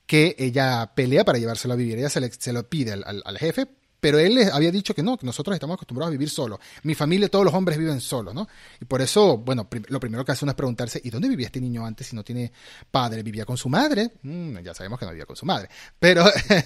[0.05, 3.21] que ella pelea para llevárselo a vivir, ella se, le, se lo pide al, al,
[3.25, 3.67] al jefe,
[4.01, 6.59] pero él les había dicho que no, que nosotros estamos acostumbrados a vivir solos.
[6.83, 8.47] Mi familia, todos los hombres viven solos, ¿no?
[8.81, 11.61] Y por eso, bueno, lo primero que hace uno es preguntarse, ¿y dónde vivía este
[11.61, 12.51] niño antes si no tiene
[12.89, 13.21] padre?
[13.21, 14.11] ¿Vivía con su madre?
[14.23, 15.69] Mm, ya sabemos que no vivía con su madre.
[15.99, 16.25] Pero,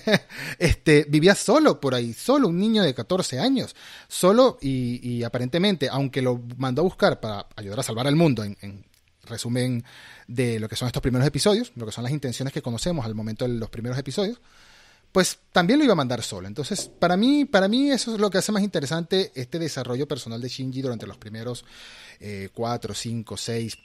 [0.58, 3.76] este, vivía solo por ahí, solo, un niño de 14 años,
[4.08, 8.46] solo y, y aparentemente, aunque lo mandó a buscar para ayudar a salvar al mundo
[8.46, 8.86] en, en
[9.26, 9.84] resumen
[10.28, 13.16] de lo que son estos primeros episodios, lo que son las intenciones que conocemos al
[13.16, 14.40] momento de los primeros episodios,
[15.16, 16.46] pues también lo iba a mandar solo.
[16.46, 20.42] Entonces, para mí, para mí eso es lo que hace más interesante este desarrollo personal
[20.42, 21.64] de Shinji durante los primeros
[22.20, 23.78] eh, cuatro, cinco, seis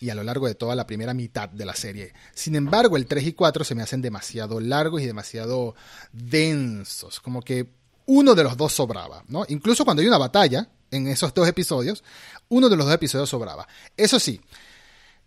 [0.00, 2.12] y a lo largo de toda la primera mitad de la serie.
[2.34, 5.74] Sin embargo, el 3 y 4 se me hacen demasiado largos y demasiado
[6.12, 7.72] densos, como que
[8.04, 9.46] uno de los dos sobraba, ¿no?
[9.48, 12.04] Incluso cuando hay una batalla en esos dos episodios,
[12.50, 13.66] uno de los dos episodios sobraba.
[13.96, 14.38] Eso sí,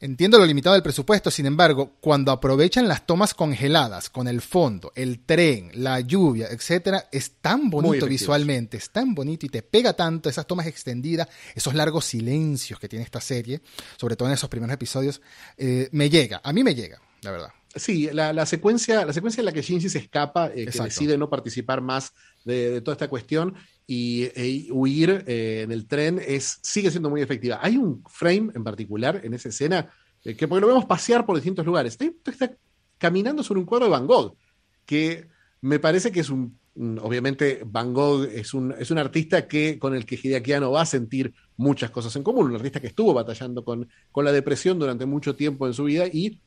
[0.03, 4.91] Entiendo lo limitado del presupuesto, sin embargo, cuando aprovechan las tomas congeladas con el fondo,
[4.95, 9.93] el tren, la lluvia, etcétera, es tan bonito visualmente, es tan bonito y te pega
[9.93, 13.61] tanto esas tomas extendidas, esos largos silencios que tiene esta serie,
[13.95, 15.21] sobre todo en esos primeros episodios,
[15.55, 17.53] eh, me llega, a mí me llega, la verdad.
[17.73, 21.17] Sí, la, la, secuencia, la secuencia en la que Shinji se escapa, eh, que decide
[21.17, 22.13] no participar más
[22.45, 27.21] de, toda esta cuestión y e, huir eh, en el tren es, sigue siendo muy
[27.21, 27.59] efectiva.
[27.61, 29.89] Hay un frame en particular en esa escena
[30.23, 31.97] eh, que porque lo vemos pasear por distintos lugares.
[31.99, 32.55] Está,
[32.97, 34.37] caminando sobre un cuadro de Van Gogh,
[34.85, 35.27] que
[35.61, 36.57] me parece que es un,
[37.01, 40.81] obviamente Van Gogh es un, es un artista que, con el que Hideaki Anno va
[40.81, 44.79] a sentir muchas cosas en común, un artista que estuvo batallando con, con la depresión
[44.79, 46.39] durante mucho tiempo en su vida y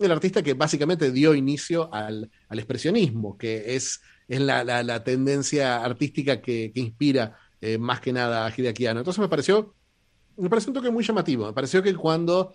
[0.00, 5.02] el artista que básicamente dio inicio al, al expresionismo, que es, es la, la, la,
[5.02, 9.00] tendencia artística que, que inspira eh, más que nada a Hideaki Anno.
[9.00, 9.74] Entonces me pareció,
[10.36, 11.46] me pareció un toque muy llamativo.
[11.46, 12.52] Me pareció que cuando,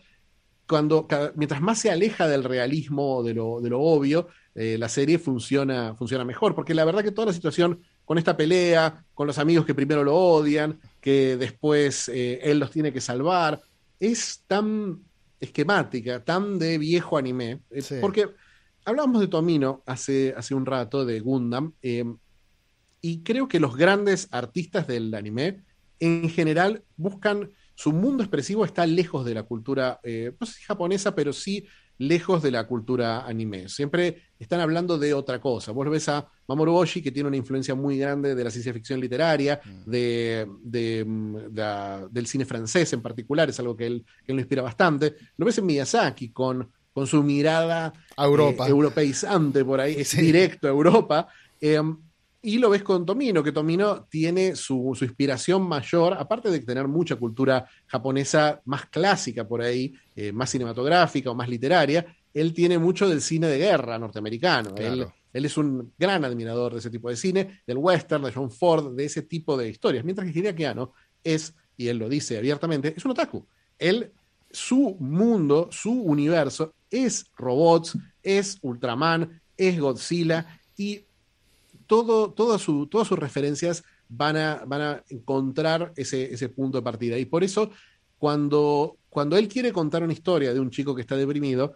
[0.67, 5.19] cuando mientras más se aleja del realismo, de lo, de lo obvio, eh, la serie
[5.19, 6.55] funciona, funciona mejor.
[6.55, 10.01] Porque la verdad que toda la situación con esta pelea, con los amigos que primero
[10.05, 13.61] lo odian, que después eh, él los tiene que salvar,
[13.99, 15.01] es tan
[15.41, 17.59] esquemática, tan de viejo anime.
[17.81, 17.95] Sí.
[17.99, 18.29] Porque
[18.86, 22.06] hablábamos de Tomino hace, hace un rato, de Gundam, eh,
[23.02, 25.63] y creo que los grandes artistas del anime
[26.00, 30.63] en general buscan, su mundo expresivo está lejos de la cultura, eh, no sé si
[30.63, 31.65] japonesa, pero sí
[31.98, 33.69] lejos de la cultura anime.
[33.69, 35.71] Siempre están hablando de otra cosa.
[35.71, 39.00] Vos ves a Mamoru Oshii, que tiene una influencia muy grande de la ciencia ficción
[39.00, 39.89] literaria, mm.
[39.89, 41.06] de, de,
[41.52, 45.15] de, del cine francés en particular, es algo que él, que él lo inspira bastante.
[45.38, 48.65] Lo ves en Miyazaki con, con su mirada a Europa.
[48.65, 50.21] Eh, europeizante por ahí, es sí.
[50.21, 51.27] directo a Europa.
[51.60, 51.81] Eh,
[52.41, 56.88] y lo ves con Tomino, que Tomino tiene su, su, inspiración mayor, aparte de tener
[56.88, 62.77] mucha cultura japonesa más clásica por ahí, eh, más cinematográfica o más literaria, él tiene
[62.77, 64.73] mucho del cine de guerra norteamericano.
[64.73, 64.93] Claro.
[64.93, 68.51] Él, él, es un gran admirador de ese tipo de cine, del western, de John
[68.51, 70.05] Ford, de ese tipo de historias.
[70.05, 73.45] Mientras que Hideaki Anno es, y él lo dice abiertamente, es un otaku.
[73.77, 74.13] Él,
[74.49, 81.05] su mundo, su universo es robots, es Ultraman, es Godzilla y
[81.88, 87.17] todo, todas sus referencias van a, van a encontrar ese, ese, punto de partida.
[87.17, 87.69] Y por eso,
[88.17, 91.75] cuando, cuando él quiere contar una historia de un chico que está deprimido,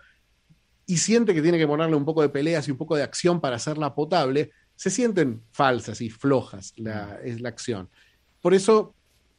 [0.86, 3.40] y siente que tiene que ponerle un poco de peleas y un poco de acción
[3.40, 7.90] para hacerla potable, se sienten falsas y flojas la, es la acción.
[8.42, 8.96] Por eso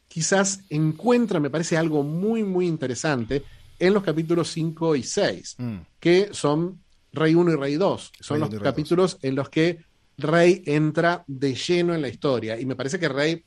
[0.06, 3.42] quizás encuentra, me parece algo muy, muy interesante
[3.80, 5.76] en los capítulos 5 y 6, mm.
[5.98, 6.78] que son
[7.12, 8.12] Rey 1 y Rey 2.
[8.20, 9.84] Son los capítulos en los que
[10.18, 12.60] Rey entra de lleno en la historia.
[12.60, 13.42] Y me parece que Rey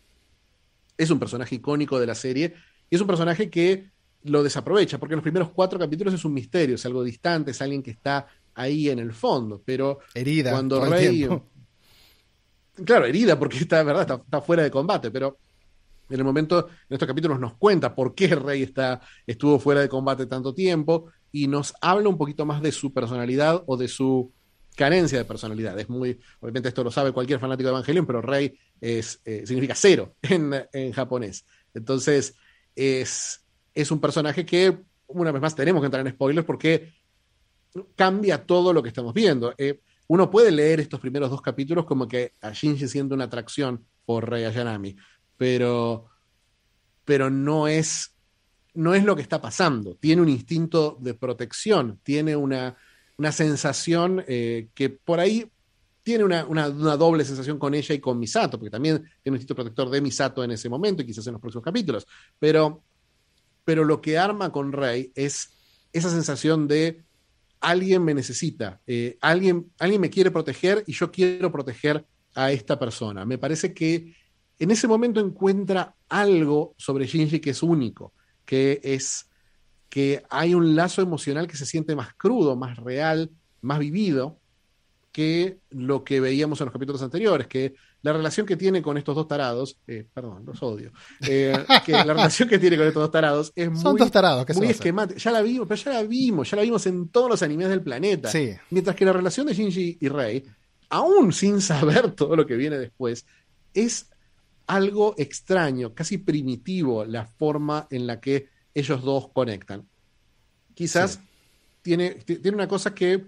[0.98, 2.54] es un personaje icónico de la serie
[2.90, 3.92] y es un personaje que
[4.24, 7.62] lo desaprovecha, porque en los primeros cuatro capítulos es un misterio, es algo distante, es
[7.62, 11.28] alguien que está ahí en el fondo, pero herida cuando Rey
[12.86, 15.38] claro, herida porque está, verdad, está, fuera de combate, pero
[16.10, 19.90] en el momento, en estos capítulos nos cuenta por qué Rey está, estuvo fuera de
[19.90, 24.32] combate tanto tiempo y nos habla un poquito más de su personalidad o de su
[24.76, 25.80] carencia de personalidad.
[25.80, 29.76] Es muy, obviamente esto lo sabe cualquier fanático de Evangelion, pero Rey es, eh, significa
[29.76, 31.46] cero en, en, japonés.
[31.74, 32.36] Entonces,
[32.76, 36.94] es, es un personaje que, una vez más, tenemos que entrar en spoilers porque
[37.96, 39.54] cambia todo lo que estamos viendo.
[39.58, 43.86] Eh, uno puede leer estos primeros dos capítulos como que a Shinji siente una atracción
[44.06, 44.96] por Rey Ayanami,
[45.44, 46.06] pero,
[47.04, 48.16] pero no, es,
[48.76, 49.96] no es lo que está pasando.
[49.96, 52.78] Tiene un instinto de protección, tiene una,
[53.18, 55.52] una sensación eh, que por ahí
[56.02, 59.56] tiene una, una, doble sensación con ella y con Misato, porque también tiene un instinto
[59.56, 62.08] protector de Misato en ese momento y quizás en los próximos capítulos.
[62.40, 62.82] Pero,
[63.66, 65.50] pero lo que arma con Rey es
[65.92, 67.04] esa sensación de
[67.60, 72.80] alguien me necesita, eh, alguien, alguien me quiere proteger y yo quiero proteger a esta
[72.80, 73.26] persona.
[73.26, 74.23] Me parece que
[74.60, 78.14] en ese momento encuentra algo sobre Shinji que es único,
[78.46, 79.30] que es
[79.90, 83.30] que hay un lazo emocional que se siente más crudo, más real,
[83.62, 84.40] más vivido
[85.12, 89.16] que lo que veíamos en los capítulos anteriores, que la relación que tiene con estos
[89.16, 91.54] dos tarados, eh, perdón, los odio, eh,
[91.86, 94.00] que la relación que tiene con estos dos tarados es muy,
[94.56, 95.20] muy esquemática.
[95.20, 97.84] Ya la vimos, pero ya la vimos, ya la vimos en todos los animes del
[97.84, 98.32] planeta.
[98.72, 100.44] Mientras que la relación de Shinji y Rei,
[100.90, 103.26] aún sin saber todo lo que viene después,
[103.76, 104.10] es
[104.68, 109.88] algo extraño, casi primitivo la forma en la que ellos dos conectan.
[110.74, 111.20] Quizás
[111.82, 113.26] tiene, tiene una cosa que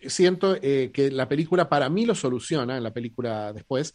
[0.00, 3.94] siento eh, que la película para mí lo soluciona, en la película después,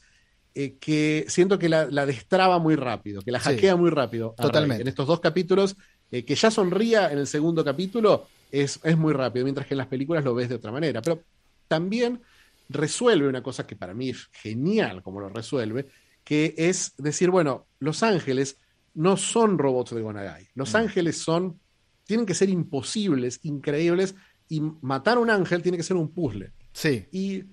[0.56, 4.36] eh, que siento que la, destraba muy rápido, que la hackea muy rápido.
[4.38, 4.82] Totalmente.
[4.82, 5.76] En estos dos capítulos,
[6.12, 9.80] eh, que ya sonría en el segundo capítulo, es, es muy rápido, mientras que en
[9.80, 11.02] las películas lo ves de otra manera.
[11.02, 11.22] Pero
[11.68, 12.22] también
[12.70, 15.88] resuelve una cosa que para mí es genial como lo resuelve,
[16.24, 18.58] que es decir, bueno, Los Ángeles
[18.94, 20.50] no son robots de Gonagai.
[20.54, 20.78] Los mm.
[20.78, 21.60] Ángeles son,
[22.06, 24.16] tienen que ser imposibles, increíbles,
[24.48, 26.52] y matar a un ángel tiene que ser un puzzle.
[26.74, 27.06] Sí.
[27.12, 27.44] Y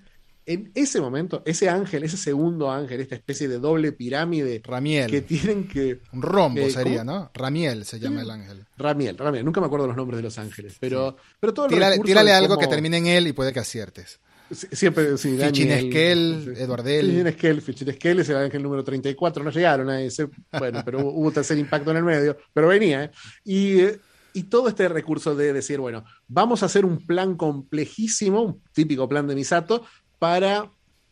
[0.45, 4.61] en ese momento, ese ángel, ese segundo ángel, esta especie de doble pirámide.
[4.63, 5.09] Ramiel.
[5.09, 5.99] Que tienen que.
[6.11, 7.31] Un rombo sería, ¿no?
[7.33, 8.65] Ramiel se llama el ángel.
[8.77, 9.45] Ramiel, Ramiel.
[9.45, 10.77] Nunca me acuerdo los nombres de los ángeles.
[10.79, 14.19] Pero, pero todo Tírale, tírale algo que termine en él y puede que aciertes.
[14.51, 17.05] Siempre, sí, Fichineskel, Eduardel.
[17.07, 19.43] Fichineskel, Fichineskel es el ángel número 34.
[19.43, 20.27] No llegaron a ese.
[20.57, 22.37] Bueno, pero hubo un tercer impacto en el medio.
[22.53, 23.11] Pero venía, ¿eh?
[23.43, 23.79] Y.
[23.79, 23.99] Eh,
[24.33, 29.09] y todo este recurso de decir, bueno, vamos a hacer un plan complejísimo, un típico
[29.09, 29.85] plan de Misato,
[30.19, 30.71] para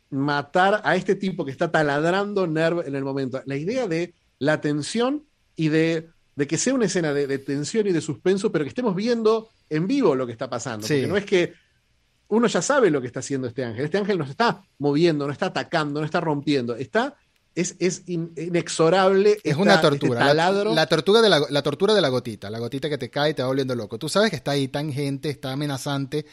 [0.09, 3.41] matar a este tipo que está taladrando Nerv en el momento.
[3.45, 5.25] La idea de la tensión
[5.55, 6.09] y de,
[6.47, 10.15] que sea una escena de, tensión y de suspenso, pero que estemos viendo en vivo
[10.15, 10.87] lo que está pasando.
[10.87, 11.53] Porque no es que
[12.29, 13.85] uno ya sabe lo que está haciendo este ángel.
[13.85, 17.15] Este ángel no está moviendo, no está atacando, no está rompiendo, está
[17.55, 19.37] es, inexorable.
[19.43, 20.21] Es una tortura.
[20.21, 23.33] Este la, tortura de la, tortura de la gotita, la gotita que te cae y
[23.33, 23.97] te va volviendo loco.
[23.97, 26.25] Tú sabes que está ahí tangente, está amenazante,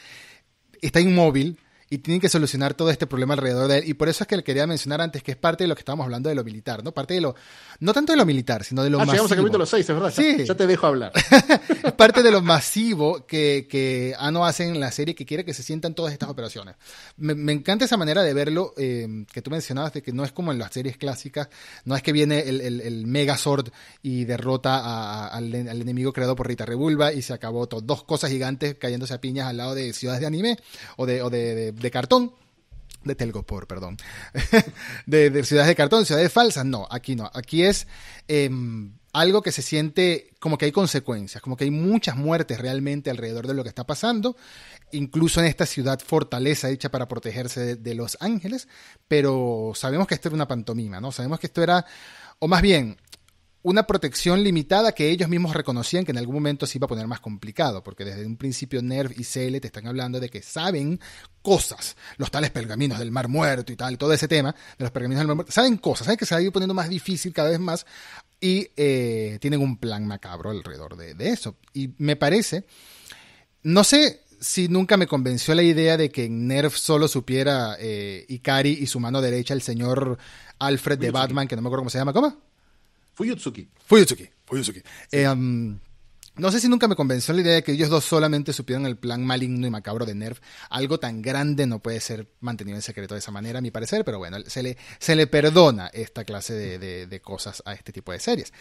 [0.81, 3.87] está inmóvil y tienen que solucionar todo este problema alrededor de él.
[3.87, 5.81] Y por eso es que le quería mencionar antes que es parte de lo que
[5.81, 6.91] estábamos hablando de lo militar, ¿no?
[6.91, 7.35] Parte de lo,
[7.79, 9.13] no tanto de lo militar, sino de lo ah, masivo.
[9.13, 10.13] llegamos al capítulo 6, es verdad.
[10.13, 10.45] Sí.
[10.45, 11.11] Ya, te dejo hablar.
[11.83, 15.53] es parte de lo masivo que, que Ano hace en la serie que quiere que
[15.53, 16.75] se sientan todas estas operaciones.
[17.17, 20.51] Me, encanta esa manera de verlo eh, que tú mencionabas, de que no es como
[20.51, 21.49] en las series clásicas,
[21.85, 23.69] no es que viene el, el, el Megazord
[24.01, 27.81] y derrota al, enemigo creado por Rita Rebulba y se acabó todo.
[27.81, 30.57] Dos cosas gigantes cayéndose a piñas al lado de ciudades de anime
[30.97, 32.33] o de, o de de cartón,
[33.03, 33.97] de Telgopor, perdón,
[35.05, 37.87] de, ciudades de cartón, ciudades falsas, no, aquí no, aquí es
[38.27, 43.09] em, algo que se siente como que hay consecuencias, como que hay muchas muertes realmente
[43.09, 44.35] alrededor de lo que está pasando,
[44.91, 48.67] incluso en esta ciudad fortaleza hecha para protegerse de, de los ángeles,
[49.07, 51.11] pero sabemos que esto era una pantomima, ¿no?
[51.11, 51.85] Sabemos que esto era,
[52.39, 52.97] o más bien,
[53.67, 57.05] una protección limitada que ellos mismos reconocían que en algún momento se iba a poner
[57.05, 61.01] más complicado, porque desde un principio Nerv y Cele te están hablando de que saben
[61.41, 65.19] cosas, los tales pergaminos del mar muerto y tal, todo ese tema de los pergaminos
[65.19, 67.49] del mar muerto, saben cosas, saben que se va a ir poniendo más difícil cada
[67.49, 67.85] vez más
[68.39, 71.57] y eh, tienen un plan macabro alrededor de, de eso.
[71.73, 72.63] Y me parece,
[73.63, 78.25] no sé sí nunca me convenció la idea de que en Nerf solo supiera eh,
[78.29, 80.17] Ikari y su mano derecha, el señor
[80.59, 82.46] Alfred de Batman, que no me acuerdo cómo se llama, ¿cómo?
[83.17, 83.67] Fuyutsuki.
[83.83, 84.83] Fuyutsuki, Fuyutsuki.
[85.11, 85.79] Eh, um,
[86.35, 88.95] no sé si nunca me convenció la idea de que ellos dos solamente supieran el
[88.95, 90.39] plan maligno y macabro de Nerf.
[90.69, 94.05] Algo tan grande no puede ser mantenido en secreto de esa manera, a mi parecer,
[94.05, 97.91] pero bueno, se le, se le perdona esta clase de, de, de cosas a este
[97.91, 98.53] tipo de series.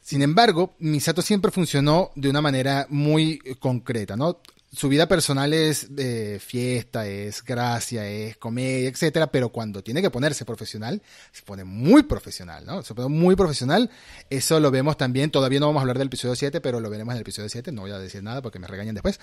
[0.00, 4.40] Sin embargo, Misato siempre funcionó de una manera muy concreta, ¿no?
[4.74, 10.10] Su vida personal es de fiesta, es gracia, es comedia, etcétera, pero cuando tiene que
[10.10, 11.02] ponerse profesional,
[11.32, 12.82] se pone muy profesional, ¿no?
[12.82, 13.90] Se pone muy profesional.
[14.28, 17.12] Eso lo vemos también, todavía no vamos a hablar del episodio 7, pero lo veremos
[17.12, 19.20] en el episodio 7, no voy a decir nada porque me regañan después.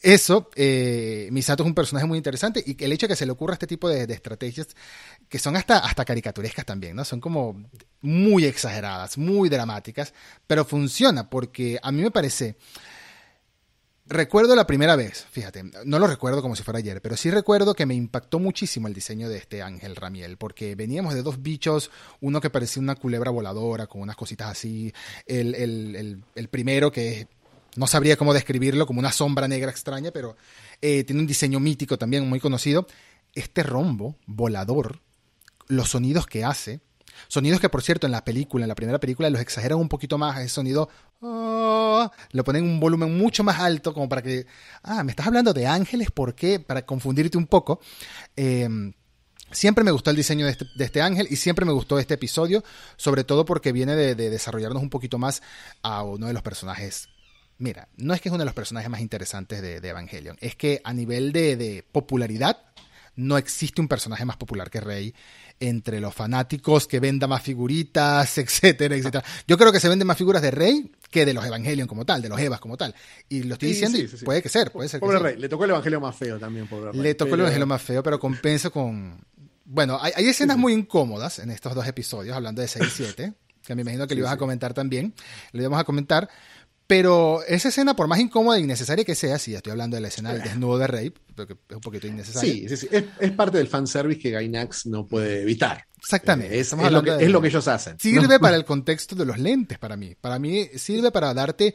[0.00, 3.32] Eso, eh, Misato es un personaje muy interesante y el hecho de que se le
[3.32, 4.68] ocurra este tipo de, de estrategias
[5.28, 7.04] que son hasta, hasta caricaturescas también, ¿no?
[7.04, 7.68] Son como
[8.00, 10.12] muy exageradas, muy dramáticas,
[10.46, 12.56] pero funciona porque a mí me parece
[14.06, 17.74] Recuerdo la primera vez, fíjate, no lo recuerdo como si fuera ayer, pero sí recuerdo
[17.74, 21.90] que me impactó muchísimo el diseño de este ángel Ramiel, porque veníamos de dos bichos,
[22.20, 24.92] uno que parecía una culebra voladora, con unas cositas así,
[25.24, 27.28] el, el, el, primero que
[27.76, 30.36] no sabría cómo describirlo, como una sombra negra extraña, pero
[30.82, 32.86] eh, tiene un diseño mítico también muy conocido.
[33.34, 35.00] Este rombo volador,
[35.66, 36.82] los sonidos que hace,
[37.28, 40.18] Sonidos que, por cierto, en la película, en la primera película, los exageran un poquito
[40.18, 40.38] más.
[40.38, 40.88] Ese sonido
[41.20, 44.46] oh, lo ponen un volumen mucho más alto, como para que.
[44.82, 46.60] Ah, me estás hablando de ángeles, ¿por qué?
[46.60, 47.80] Para confundirte un poco.
[48.36, 48.68] Eh,
[49.54, 52.14] Siempre me gustó el diseño de este, de este, ángel y siempre me gustó este
[52.14, 52.64] episodio,
[52.96, 55.42] sobre todo porque viene de, de, desarrollarnos un poquito más
[55.80, 57.08] a uno de los personajes.
[57.58, 60.56] Mira, no es que es uno de los personajes más interesantes de, de Evangelion, es
[60.56, 62.58] que a nivel de, popularidad
[63.14, 65.14] no existe un personaje más popular que Rey
[65.60, 69.24] entre los fanáticos que venda más figuritas, etcétera, etcétera.
[69.46, 72.22] Yo creo que se venden más figuras de Rey que de los Evangelion como tal,
[72.22, 72.94] de los Evas como tal.
[73.28, 75.00] Y lo estoy sí, diciendo, sí, sí, puede que ser, puede ser.
[75.00, 77.00] Pobre que Rey, le tocó el Evangelio más feo también, pobre Rey.
[77.00, 77.36] Le tocó pero...
[77.36, 79.18] el Evangelio más feo, pero compensa con.
[79.64, 83.32] Bueno, hay, hay escenas muy incómodas en estos dos episodios, hablando de 6 y 7,
[83.64, 85.14] que me imagino que lo ibas a comentar también.
[85.52, 86.28] Lo íbamos a comentar.
[86.86, 90.02] Pero esa escena, por más incómoda e innecesaria que sea, si ya estoy hablando de
[90.02, 92.52] la escena del desnudo de Rey, porque es un poquito innecesario.
[92.52, 92.88] Sí, sí, sí.
[92.90, 95.86] Es, es, parte del fanservice que Gainax no puede evitar.
[95.96, 96.54] Exactamente.
[96.54, 97.24] Eh, es, es, lo que, de...
[97.24, 97.98] es, lo que, ellos hacen.
[97.98, 98.40] Sirve ¿no?
[98.40, 100.14] para el contexto de los lentes, para mí.
[100.20, 101.74] Para mí sirve para darte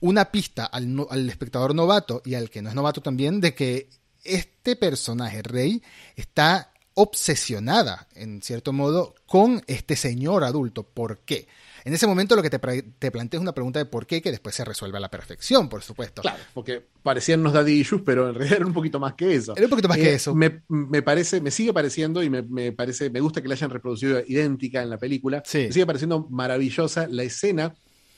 [0.00, 3.90] una pista al, al espectador novato y al que no es novato también de que
[4.24, 5.82] este personaje, Rey,
[6.16, 10.82] está obsesionada, en cierto modo, con este señor adulto.
[10.82, 11.46] ¿Por qué?
[11.86, 12.58] En ese momento lo que te,
[12.98, 15.68] te plantea es una pregunta de por qué que después se resuelve a la perfección,
[15.68, 16.20] por supuesto.
[16.20, 19.54] Claro, porque parecían unos daddy issues, pero en realidad era un poquito más que eso.
[19.56, 20.34] Era un poquito más eh, que eso.
[20.34, 23.70] Me, me, parece, me sigue pareciendo y me, me, parece, me gusta que la hayan
[23.70, 25.44] reproducido idéntica en la película.
[25.46, 25.58] Sí.
[25.58, 27.72] Me sigue pareciendo maravillosa la escena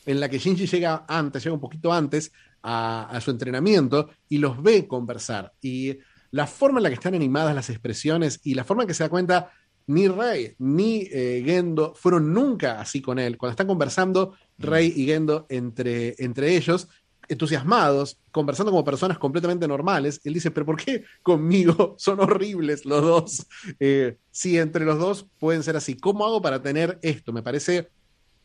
[0.07, 4.39] en la que Shinji llega antes, llega un poquito antes a, a su entrenamiento y
[4.39, 5.53] los ve conversar.
[5.61, 5.99] Y
[6.31, 9.05] la forma en la que están animadas las expresiones y la forma en que se
[9.05, 9.51] da cuenta
[9.89, 13.37] ni Rey ni eh, Gendo fueron nunca así con él.
[13.37, 16.89] Cuando están conversando, Rey y Gendo entre, entre ellos,
[17.27, 23.03] entusiasmados, conversando como personas completamente normales, él dice, pero ¿por qué conmigo son horribles los
[23.03, 23.47] dos?
[23.81, 27.33] Eh, si entre los dos pueden ser así, ¿cómo hago para tener esto?
[27.33, 27.89] Me parece,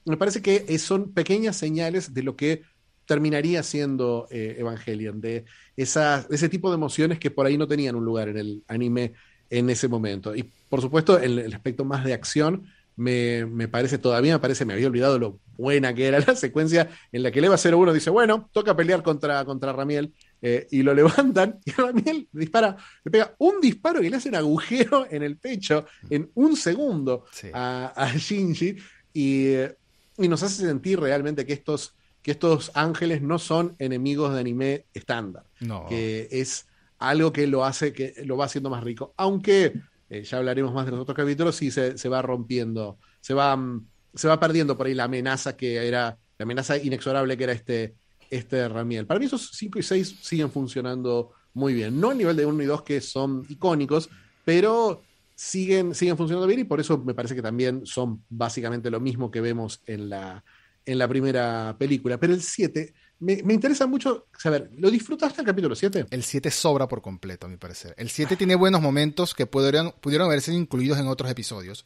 [0.06, 2.64] me parece que son pequeñas señales de lo que
[3.06, 5.44] terminaría siendo eh, Evangelion, de
[5.76, 9.14] ese tipo de emociones que por ahí no tenían un lugar en el anime
[9.50, 10.36] en ese momento.
[10.36, 14.66] Y por supuesto, el, el aspecto más de acción me, me, parece, todavía me parece,
[14.66, 17.94] me había olvidado lo buena que era la secuencia en la que el EVA 01
[17.94, 23.12] dice, bueno, toca pelear contra, contra Ramiel, eh, y lo levantan, y Ramiel dispara, le
[23.12, 27.50] pega un disparo que le hace un agujero en el pecho en un segundo sí.
[27.54, 28.78] a, a, Shinji,
[29.14, 29.54] y,
[30.18, 34.86] y, nos hace sentir realmente que estos, que estos ángeles no son enemigos de anime
[34.94, 35.86] estándar, no.
[35.88, 36.68] que es
[37.10, 39.14] algo que lo hace, que lo va haciendo más rico.
[39.18, 39.74] Aunque
[40.10, 43.56] eh, ya hablaremos más de los otros capítulos, sí se, se va rompiendo, se va,
[43.56, 47.54] um, se va perdiendo por ahí la amenaza que era, la amenaza inexorable que era
[47.54, 47.96] este,
[48.30, 49.06] este Ramiel.
[49.06, 52.00] Para mí esos 5 y 6 siguen funcionando muy bien.
[52.00, 54.10] No a nivel de 1 y 2 que son icónicos,
[54.46, 55.02] pero
[55.36, 59.30] siguen, siguen funcionando bien y por eso me parece que también son básicamente lo mismo
[59.30, 60.44] que vemos en la,
[60.86, 62.18] en la primera película.
[62.18, 66.08] Pero el 7 me, me, interesa mucho saber, ¿lo disfrutaste el capítulo 7?
[66.10, 67.94] El 7 sobra por completo, a mi parecer.
[67.98, 71.84] El 7 tiene buenos momentos que pudieron, pudieron haber sido incluidos en otros episodios.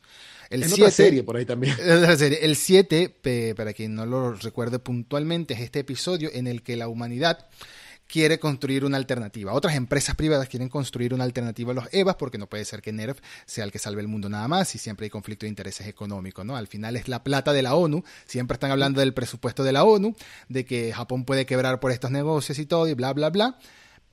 [0.49, 1.75] El en 7, otra serie por ahí también.
[1.79, 6.87] El 7, para quien no lo recuerde puntualmente, es este episodio en el que la
[6.87, 7.47] humanidad
[8.07, 9.53] quiere construir una alternativa.
[9.53, 12.93] Otras empresas privadas quieren construir una alternativa a los EVAs porque no puede ser que
[12.93, 15.87] NERF sea el que salve el mundo nada más y siempre hay conflicto de intereses
[15.87, 16.55] económicos, ¿no?
[16.55, 19.83] Al final es la plata de la ONU, siempre están hablando del presupuesto de la
[19.83, 20.15] ONU,
[20.47, 23.59] de que Japón puede quebrar por estos negocios y todo y bla, bla, bla.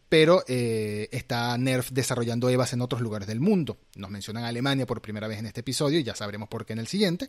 [0.08, 3.78] pero eh, está Nerf desarrollando EVAs en otros lugares del mundo.
[3.96, 6.80] Nos mencionan Alemania por primera vez en este episodio y ya sabremos por qué en
[6.80, 7.28] el siguiente,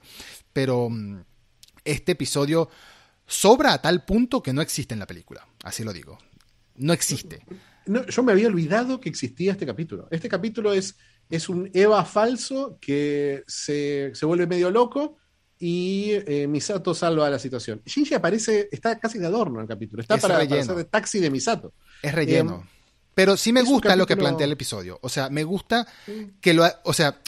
[0.52, 1.22] pero mm,
[1.84, 2.70] este episodio
[3.28, 6.18] sobra a tal punto que no existe en la película, así lo digo.
[6.78, 7.42] No existe.
[7.86, 10.08] No, yo me había olvidado que existía este capítulo.
[10.12, 10.98] Este capítulo es,
[11.30, 15.18] es un Eva falso que se, se vuelve medio loco
[15.60, 17.82] y eh, Misato salva la situación.
[17.86, 21.20] Shinji aparece, está casi de adorno en el capítulo, está para, para, hacer de taxi
[21.20, 21.74] de Misato.
[22.02, 22.64] Es relleno.
[22.66, 22.70] Eh,
[23.14, 24.04] pero sí me gusta capítulo...
[24.04, 25.00] lo que plantea el episodio.
[25.02, 25.88] O sea, me gusta
[26.42, 26.66] que lo...
[26.84, 27.20] O sea,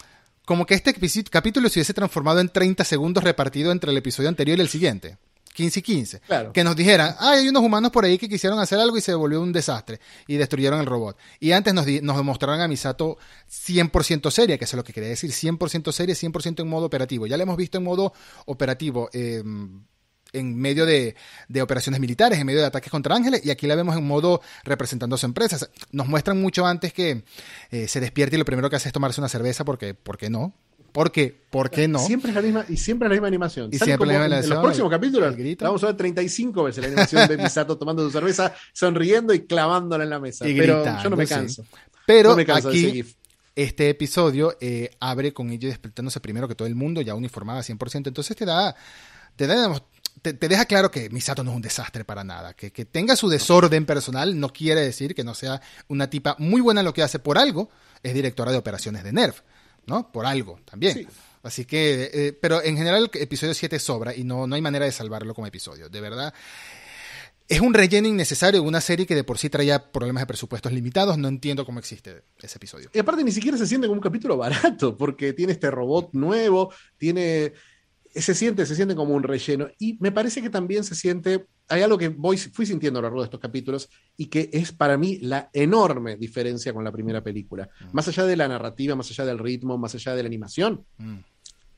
[0.45, 0.93] como que este
[1.29, 5.17] capítulo se hubiese transformado en 30 segundos repartido entre el episodio anterior y el siguiente.
[5.57, 6.19] 15 y 15.
[6.19, 6.53] Claro.
[6.53, 9.15] Que nos dijeran, ah, hay unos humanos por ahí que quisieron hacer algo y se
[9.15, 11.17] volvió un desastre y destruyeron el robot.
[11.39, 13.17] Y antes nos, nos demostraron a Misato
[13.49, 17.25] 100% seria, que eso es lo que quería decir, 100% seria, 100% en modo operativo.
[17.25, 18.13] Ya lo hemos visto en modo
[18.45, 19.09] operativo.
[19.13, 19.43] Eh,
[20.33, 21.15] en medio de,
[21.47, 24.41] de, operaciones militares, en medio de ataques contra ángeles, y aquí la vemos en modo
[24.63, 25.57] representando a su empresa.
[25.91, 27.23] Nos muestran mucho antes que
[27.71, 30.29] eh, se despierta y lo primero que hace es tomarse una cerveza, porque, ¿por qué
[30.29, 30.53] no?
[30.91, 31.39] ¿Por qué?
[31.49, 31.99] ¿Por qué no?
[31.99, 33.69] Siempre es la misma, y siempre la misma animación.
[33.71, 34.51] Y siempre la misma animación.
[34.51, 38.11] En los próximos capítulos vamos a ver 35 veces la animación de Misato tomando su
[38.11, 40.47] cerveza, sonriendo y clavándola en la mesa.
[40.47, 41.63] Y Pero gritando, yo no me canso.
[41.63, 41.69] Sí.
[42.05, 43.15] Pero no me canso de ese aquí gif.
[43.55, 48.07] este episodio eh, abre con ello despertándose primero que todo el mundo, ya uniformada 100%.
[48.07, 48.75] Entonces te da,
[49.35, 49.81] te da
[50.21, 52.53] te, te, deja claro que Misato no es un desastre para nada.
[52.53, 56.61] Que, que, tenga su desorden personal no quiere decir que no sea una tipa muy
[56.61, 57.69] buena en lo que hace por algo.
[58.03, 59.41] Es directora de operaciones de Nerf,
[59.87, 60.11] ¿no?
[60.11, 60.93] Por algo también.
[60.93, 61.07] Sí.
[61.43, 64.85] Así que, eh, pero en general el episodio 7 sobra y no, no hay manera
[64.85, 65.89] de salvarlo como episodio.
[65.89, 66.33] De verdad.
[67.47, 70.73] Es un relleno innecesario de una serie que de por sí traía problemas de presupuestos
[70.73, 71.17] limitados.
[71.17, 72.89] No entiendo cómo existe ese episodio.
[72.93, 76.73] Y aparte ni siquiera se siente como un capítulo barato, porque tiene este robot nuevo,
[76.97, 77.53] tiene
[78.13, 79.67] se siente, se siente como un relleno.
[79.79, 83.07] Y me parece que también se siente, hay algo que voy, fui sintiendo a lo
[83.07, 87.23] largo de estos capítulos y que es para mí la enorme diferencia con la primera
[87.23, 87.69] película.
[87.79, 87.85] Mm.
[87.93, 90.83] Más allá de la narrativa, más allá del ritmo, más allá de la animación.
[90.97, 91.17] Mm.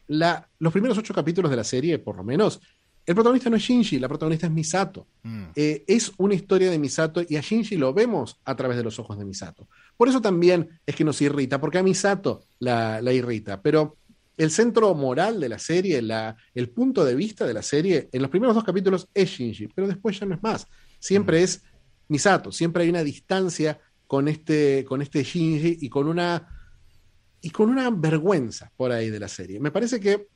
[0.07, 2.59] La, los primeros ocho capítulos de la serie, por lo menos,
[3.05, 5.07] el protagonista no es Shinji, la protagonista es Misato.
[5.23, 5.45] Mm.
[5.55, 8.99] Eh, es una historia de Misato y a Shinji lo vemos a través de los
[8.99, 9.67] ojos de Misato.
[9.97, 13.61] Por eso también es que nos irrita, porque a Misato la, la irrita.
[13.61, 13.97] Pero
[14.39, 18.21] el centro moral de la serie, la, el punto de vista de la serie, en
[18.21, 20.65] los primeros dos capítulos es Shinji, pero después ya no es más.
[20.97, 21.61] Siempre es
[22.07, 26.55] Misato, siempre hay una distancia con este, con este Shinji y con una
[27.41, 29.59] y con una vergüenza por ahí de la serie.
[29.59, 30.27] Me parece que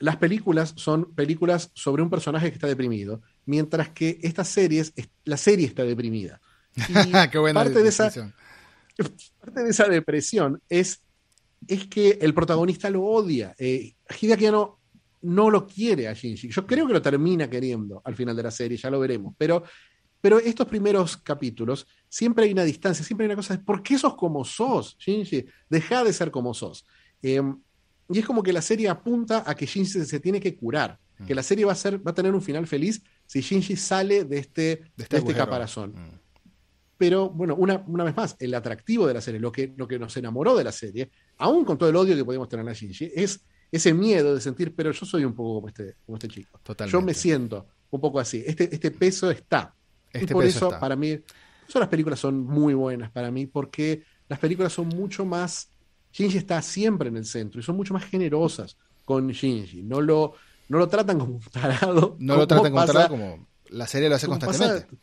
[0.00, 4.92] las películas son películas sobre un personaje que está deprimido, mientras que estas series,
[5.24, 6.42] la serie está deprimida.
[6.76, 8.10] Y Qué buena parte, de esa,
[9.40, 11.00] parte de esa depresión es
[11.66, 13.54] es que el protagonista lo odia.
[13.58, 14.78] Eh, Hideaki no,
[15.22, 16.48] no lo quiere a Shinji.
[16.48, 19.34] Yo creo que lo termina queriendo al final de la serie, ya lo veremos.
[19.36, 19.64] Pero,
[20.20, 23.98] pero estos primeros capítulos, siempre hay una distancia, siempre hay una cosa de ¿por qué
[23.98, 25.46] sos como sos, Shinji?
[25.68, 26.86] Deja de ser como sos.
[27.22, 27.42] Eh,
[28.08, 30.98] y es como que la serie apunta a que Shinji se, tiene que curar.
[31.18, 31.26] Mm.
[31.26, 34.24] Que la serie va a, ser, va a tener un final feliz si Shinji sale
[34.24, 35.90] de este, de este, de este caparazón.
[35.90, 36.25] Mm.
[36.98, 39.98] Pero bueno, una, una, vez más, el atractivo de la serie, lo que, lo que
[39.98, 43.12] nos enamoró de la serie, aún con todo el odio que podemos tener a Shinji,
[43.14, 43.40] es
[43.70, 46.58] ese miedo de sentir, pero yo soy un poco como este, como este chico.
[46.62, 46.92] Totalmente.
[46.92, 48.42] Yo me siento un poco así.
[48.46, 49.74] Este, este peso está.
[50.12, 50.80] Este y por peso eso, está.
[50.80, 51.18] para mí,
[51.68, 55.68] eso las películas son muy buenas para mí, porque las películas son mucho más.
[56.12, 59.82] Shinji está siempre en el centro y son mucho más generosas con Shinji.
[59.82, 60.34] No lo,
[60.68, 62.16] no lo tratan como un tarado.
[62.20, 64.86] No lo tratan como un tarado como la serie lo hace constantemente.
[64.86, 64.96] Pasa,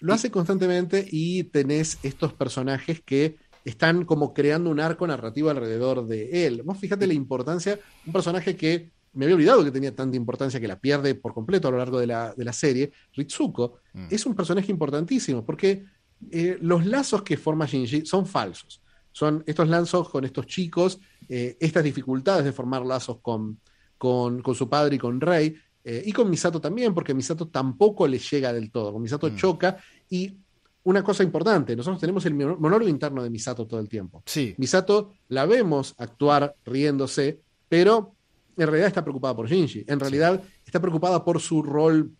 [0.00, 6.06] lo hace constantemente y tenés estos personajes que están como creando un arco narrativo alrededor
[6.06, 6.62] de él.
[6.62, 10.68] Vos fíjate la importancia, un personaje que me había olvidado que tenía tanta importancia que
[10.68, 14.06] la pierde por completo a lo largo de la, de la serie, Ritsuko, mm.
[14.10, 15.84] es un personaje importantísimo porque
[16.30, 18.82] eh, los lazos que forma Shinji son falsos.
[19.10, 23.58] Son estos lazos con estos chicos, eh, estas dificultades de formar lazos con,
[23.96, 25.56] con, con su padre y con Rey,
[25.88, 28.92] eh, y con Misato también, porque Misato tampoco le llega del todo.
[28.92, 29.36] Con Misato mm.
[29.36, 29.76] choca
[30.10, 30.36] y
[30.82, 34.20] una cosa importante, nosotros tenemos el monólogo interno de Misato todo el tiempo.
[34.26, 34.52] Sí.
[34.58, 38.16] Misato la vemos actuar riéndose, pero
[38.56, 39.84] en realidad está preocupada por Shinji.
[39.86, 40.50] En realidad sí.
[40.66, 42.10] está preocupada por su rol,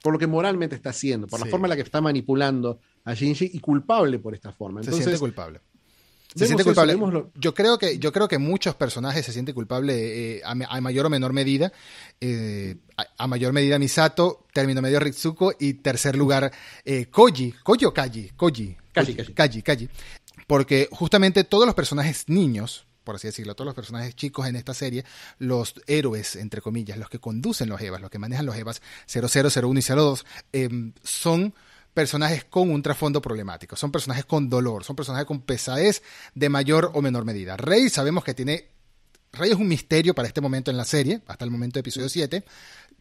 [0.00, 1.46] por lo que moralmente está haciendo, por sí.
[1.46, 4.80] la forma en la que está manipulando a Shinji y culpable por esta forma.
[4.80, 5.60] Entonces, se siente culpable.
[6.34, 6.94] Se siente culpable.
[6.94, 10.80] Eso, yo creo que yo creo que muchos personajes se sienten culpables eh, a, a,
[10.80, 11.72] mayor o menor medida.
[12.20, 16.50] Eh, a, a, mayor medida Misato, término medio Ritsuko y tercer lugar
[16.84, 19.88] eh, Koji, Koji o Kaji, Koji, Kaji, Kaji, Kaji, Kaji,
[20.46, 24.72] porque justamente todos los personajes niños por así decirlo, todos los personajes chicos en esta
[24.72, 25.04] serie,
[25.38, 29.78] los héroes, entre comillas, los que conducen los EVAs, los que manejan los EVAs 0001
[29.78, 31.54] y 02, eh, son
[31.94, 36.02] personajes con un trasfondo problemático, son personajes con dolor, son personajes con pesadez
[36.34, 37.56] de mayor o menor medida.
[37.56, 38.74] Rey sabemos que tiene
[39.34, 42.08] Rey es un misterio para este momento en la serie, hasta el momento de episodio
[42.08, 42.44] 7.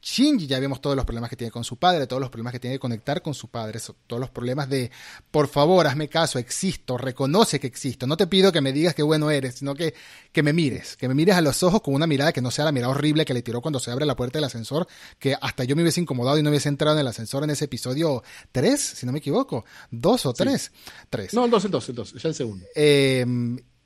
[0.04, 2.60] Shinji ya vemos todos los problemas que tiene con su padre, todos los problemas que
[2.60, 4.92] tiene que conectar con su padre, todos los problemas de,
[5.32, 8.06] por favor, hazme caso, existo, reconoce que existo.
[8.06, 9.94] No te pido que me digas qué bueno eres, sino que,
[10.34, 12.66] que me mires, que me mires a los ojos con una mirada que no sea
[12.66, 14.88] la mirada horrible que le tiró cuando se abre la puerta del ascensor,
[15.20, 17.66] que hasta yo me hubiese incomodado y no hubiese entrado en el ascensor en ese
[17.66, 20.74] episodio 3, si no me equivoco, dos o tres.
[21.10, 21.34] Tres.
[21.34, 22.66] No, el 2, el 2, el 2, ya el segundo.
[22.76, 23.26] Eh,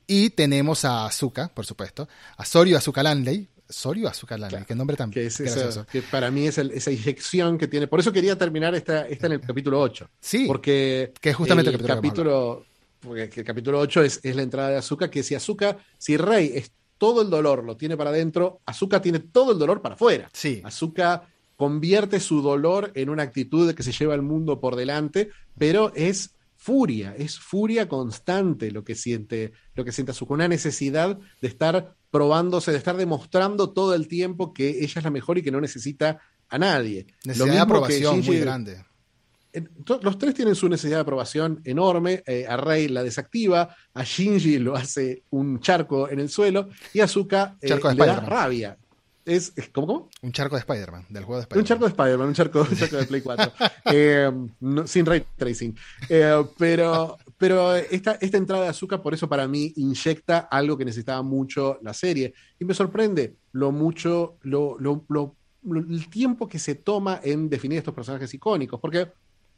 [0.08, 4.96] y tenemos a Azuka, por supuesto, a Sorio Azuka Landley, Sorio Azúcar claro, qué nombre
[4.96, 5.42] tan que, es
[5.90, 7.86] que para mí es esa inyección que tiene.
[7.86, 10.08] Por eso quería terminar esta, esta en el capítulo 8.
[10.20, 10.44] Sí.
[10.46, 12.64] Porque que es justamente el, capítulo.
[13.00, 16.52] porque el capítulo 8 es, es la entrada de Azúcar, que si Azúcar, si Rey
[16.54, 20.28] es todo el dolor lo tiene para adentro, Azúcar tiene todo el dolor para afuera.
[20.32, 20.60] Sí.
[20.64, 25.30] Azúcar convierte su dolor en una actitud de que se lleva el mundo por delante,
[25.58, 31.18] pero es furia, es furia constante lo que siente, lo que siente Azuka, una necesidad
[31.40, 35.42] de estar probándose, de estar demostrando todo el tiempo que ella es la mejor y
[35.42, 37.06] que no necesita a nadie.
[37.24, 38.84] Necesidad de aprobación muy grande.
[40.02, 42.22] Los tres tienen su necesidad de aprobación enorme.
[42.26, 47.00] Eh, a Rey la desactiva, a Shinji lo hace un charco en el suelo y
[47.00, 48.76] a Azuka eh, le da rabia.
[49.28, 51.60] Es, ¿cómo, Un charco de Spider-Man, del juego de Spider-Man.
[51.60, 53.52] Un charco de Spider-Man, un charco, de Play 4.
[53.90, 54.30] Eh,
[54.86, 55.76] sin ray tracing.
[56.08, 60.84] Eh, pero pero esta, esta entrada de azúcar, por eso para mí, inyecta algo que
[60.84, 62.34] necesitaba mucho la serie.
[62.58, 67.94] Y me sorprende lo mucho, lo, lo, el tiempo que se toma en definir estos
[67.94, 68.80] personajes icónicos.
[68.80, 69.08] Porque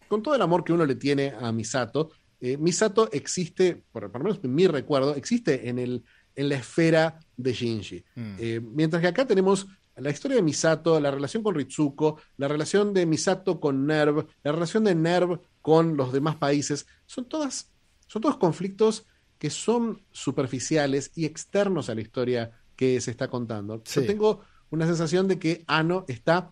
[0.09, 2.11] con todo el amor que uno le tiene a Misato,
[2.41, 6.05] eh, Misato existe, por, por lo menos en mi recuerdo, existe en el
[6.41, 8.05] en la esfera de Shinji.
[8.15, 8.35] Mm.
[8.39, 9.67] Eh, mientras que acá tenemos
[9.97, 14.53] la historia de Misato, la relación con Ritsuko, la relación de Misato con Nerv, la
[14.53, 17.70] relación de Nerv con los demás países, son todas,
[18.11, 19.07] son todos conflictos
[19.39, 23.85] que son superficiales y externos a la historia que se está contando.
[23.85, 24.41] Yo tengo
[24.71, 26.51] una sensación de que Ano está,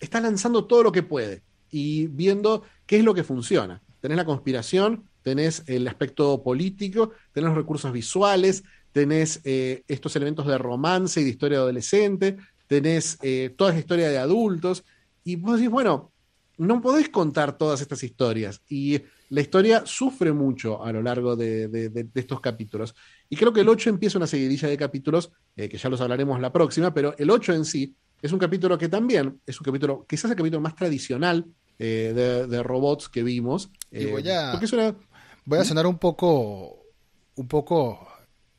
[0.00, 3.80] está lanzando todo lo que puede y viendo qué es lo que funciona.
[4.00, 10.44] Tenés la conspiración, tenés el aspecto político, tenés los recursos visuales, tenés eh, estos elementos
[10.44, 12.36] de romance y de historia adolescente,
[12.66, 14.82] tenés eh, toda esa historia de adultos,
[15.22, 16.10] y vos decís, bueno,
[16.58, 22.08] no podés contar todas estas historias, y la historia sufre mucho a lo largo de,
[22.14, 22.94] estos capítulos.
[23.28, 26.40] Y creo que el 8 empieza una seguidilla de capítulos, eh, que ya los hablaremos
[26.40, 30.04] la próxima, pero el 8 en sí es un capítulo que también es un capítulo,
[30.08, 31.46] quizás el capítulo más tradicional
[31.78, 33.70] de, robots que vimos.
[33.90, 34.60] voy a,
[35.44, 36.82] voy a sonar un poco,
[37.36, 38.06] un poco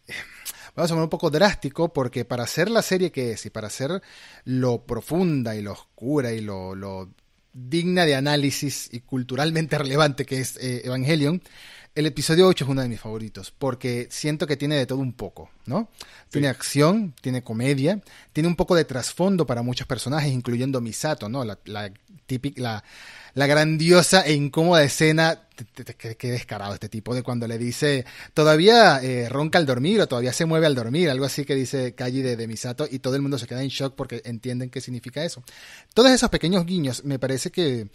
[0.75, 3.67] vamos a poner un poco drástico, porque para hacer la serie que es y para
[3.67, 4.01] hacer
[4.45, 7.09] lo profunda y lo oscura y lo,
[7.53, 11.41] digna de análisis y culturalmente relevante que es eh, Evangelion,
[11.93, 15.13] el episodio 8 es uno de mis favoritos, porque siento que tiene de todo un
[15.13, 15.89] poco, ¿no?
[16.29, 21.43] Tiene acción, tiene comedia, tiene un poco de trasfondo para muchos personajes, incluyendo Misato, ¿no?
[21.43, 21.91] La, la
[22.25, 22.83] típica, la,
[23.33, 25.41] la grandiosa e incómoda escena,
[26.17, 30.33] qué descarado este tipo, de cuando le dice, todavía eh, ronca al dormir o todavía
[30.33, 33.37] se mueve al dormir, algo así que dice Kaji de, Misato y todo el mundo
[33.37, 35.43] se queda en shock porque entienden qué significa eso.
[35.93, 37.87] Todos esos pequeños guiños, me parece que...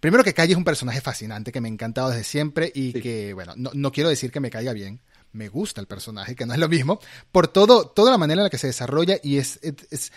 [0.00, 3.34] Primero que Kaji es un personaje fascinante que me ha encantado desde siempre y que,
[3.34, 5.00] bueno, no, no quiero decir que me caiga bien,
[5.32, 8.44] me gusta el personaje, que no es lo mismo, por todo, toda la manera en
[8.44, 10.10] la que se desarrolla y es, es,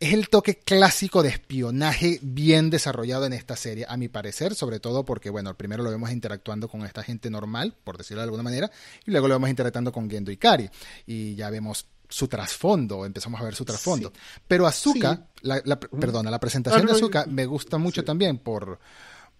[0.00, 4.80] es el toque clásico de espionaje bien desarrollado en esta serie, a mi parecer, sobre
[4.80, 8.42] todo porque, bueno, primero lo vemos interactuando con esta gente normal, por decirlo de alguna
[8.42, 8.70] manera,
[9.06, 10.68] y luego lo vemos interactuando con Gendo y Kari,
[11.06, 14.12] y ya vemos su trasfondo, empezamos a ver su trasfondo.
[14.46, 18.78] Pero Azuka, la, perdona, la presentación de Azuka me gusta mucho también por,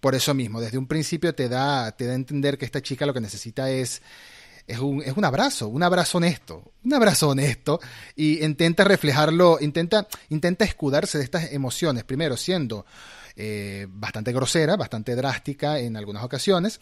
[0.05, 0.61] por eso mismo.
[0.61, 3.71] Desde un principio te da, te da a entender que esta chica lo que necesita
[3.71, 4.03] es
[4.67, 7.79] es un, es un abrazo, un abrazo honesto, un abrazo honesto,
[8.15, 12.85] y intenta reflejarlo, intenta, intenta escudarse de estas emociones, primero siendo
[13.35, 16.79] eh, bastante grosera, bastante drástica en algunas ocasiones,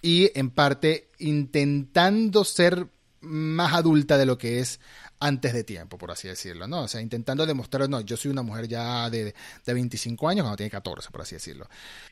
[0.00, 2.86] y en parte intentando ser
[3.20, 4.80] más adulta de lo que es
[5.20, 6.84] antes de tiempo, por así decirlo, ¿no?
[6.84, 9.34] O sea, intentando demostrar, no, yo soy una mujer ya de,
[9.66, 11.68] de 25 años cuando tiene 14, por así decirlo.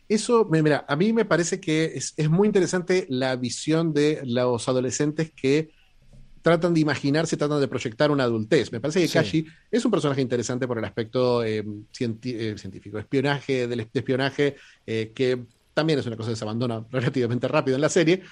[0.07, 5.33] Eso, mira, a mí me parece que es, muy interesante la visión de los adolescentes
[5.33, 5.71] que
[6.43, 8.71] tratan de imaginarse, tratan de proyectar una adultez.
[8.73, 11.65] Me parece que Kashi es un personaje interesante por el aspecto eh,
[11.99, 14.57] eh, científico, espionaje, del espionaje,
[14.87, 18.23] eh, que también es una cosa que se abandona relativamente rápido en la serie,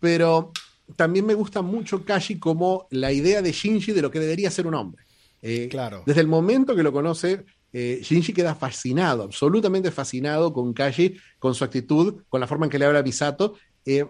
[0.00, 0.52] pero
[0.96, 4.66] también me gusta mucho Kashi como la idea de Shinji de lo que debería ser
[4.66, 5.04] un hombre.
[5.42, 6.02] Eh, claro.
[6.06, 11.54] Desde el momento que lo conoce, eh, Shinji queda fascinado, absolutamente fascinado con Kaji, con
[11.54, 13.54] su actitud, con la forma en que le habla a Misato.
[13.84, 14.06] Eh,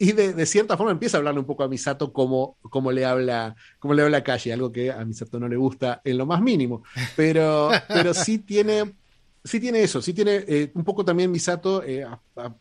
[0.00, 3.56] y de, cierta forma empieza a hablarle un poco a Misato como, como, le, habla,
[3.80, 6.40] como le habla a Kaji, algo que a Misato no le gusta en lo más
[6.40, 6.84] mínimo.
[7.16, 8.94] Pero, pero sí tiene
[9.48, 12.06] sí tiene eso, sí tiene eh, un poco también Misato en,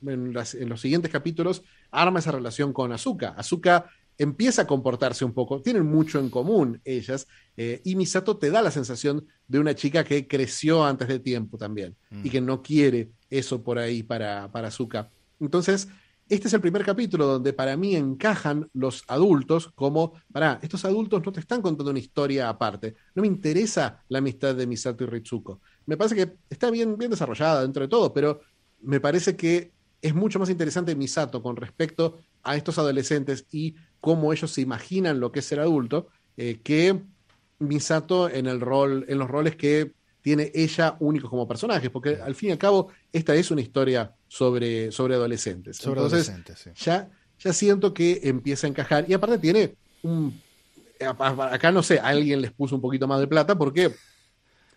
[0.06, 3.30] en, los siguientes capítulos arma esa relación con Azuka.
[3.38, 3.86] Azuka
[4.18, 8.62] empieza a comportarse un poco, tienen mucho en común ellas, eh, y Misato te da
[8.62, 12.26] la sensación de una chica que creció antes de tiempo también, mm.
[12.26, 15.12] y que no quiere eso por ahí para, para Azuka.
[15.40, 15.88] Entonces,
[16.30, 21.26] este es el primer capítulo donde para mí encajan los adultos como, para, estos adultos
[21.26, 25.08] no te están contando una historia aparte, no me interesa la amistad de Misato y
[25.08, 25.62] Ritsuko.
[25.86, 28.42] Me parece que está bien, bien desarrollada dentro de todo, pero
[28.82, 29.72] me parece que
[30.02, 35.20] es mucho más interesante Misato con respecto a estos adolescentes y cómo ellos se imaginan
[35.20, 37.02] lo que es ser adulto, eh, que
[37.60, 39.94] Misato en el rol, en los roles que
[40.28, 44.14] tiene ella únicos como personajes, porque al fin y al cabo esta es una historia
[44.28, 45.78] sobre, sobre adolescentes.
[45.78, 47.10] Sobre adolescentes, ya,
[47.40, 49.06] ya siento que empieza a encajar.
[49.08, 50.38] Y aparte tiene un...
[51.00, 53.96] Acá no sé, alguien les puso un poquito más de plata porque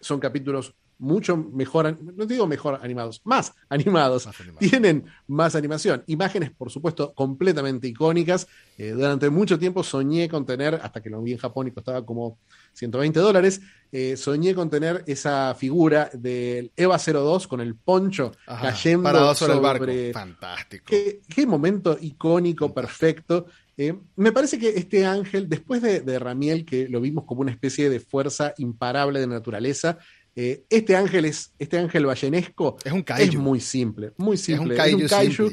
[0.01, 4.29] son capítulos mucho mejor, no digo mejor animados, más animados,
[4.59, 6.05] tienen más animación.
[6.07, 8.47] Imágenes, por supuesto, completamente icónicas.
[8.77, 12.05] Eh, durante mucho tiempo soñé con tener, hasta que lo vi en Japón y costaba
[12.05, 12.39] como
[12.75, 13.61] 120 dólares,
[13.93, 19.61] eh, soñé con tener esa figura del EVA 02 con el poncho cayendo sobre, el
[19.61, 19.87] barco.
[20.13, 20.85] Fantástico.
[20.87, 23.47] Qué, momento icónico, perfecto.
[23.77, 27.51] Eh, me parece que este ángel, después de, de Ramiel, que lo vimos como una
[27.51, 29.99] especie de fuerza imparable de naturaleza,
[30.43, 34.75] eh, este ángel es, este ángel ballenesco es, un es muy simple, muy simple.
[34.75, 35.51] Es un kaiju,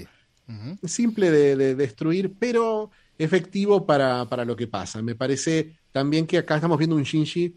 [0.86, 1.30] simple.
[1.30, 5.02] de, destruir, pero efectivo para, lo que pasa.
[5.02, 7.54] Me parece también que acá estamos viendo un Shinji,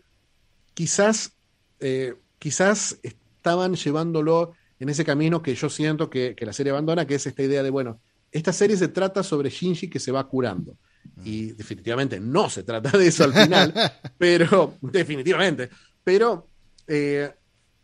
[0.75, 1.37] quizás,
[1.79, 7.15] eh, quizás estaban llevándolo en ese camino que yo siento que, la serie abandona, que
[7.15, 8.01] es esta idea de, bueno,
[8.33, 10.77] esta serie se trata sobre Shinji que se va curando.
[11.25, 13.73] Y definitivamente no se trata de eso al final,
[14.19, 15.71] pero definitivamente.
[16.03, 16.50] Pero
[16.93, 17.33] eh,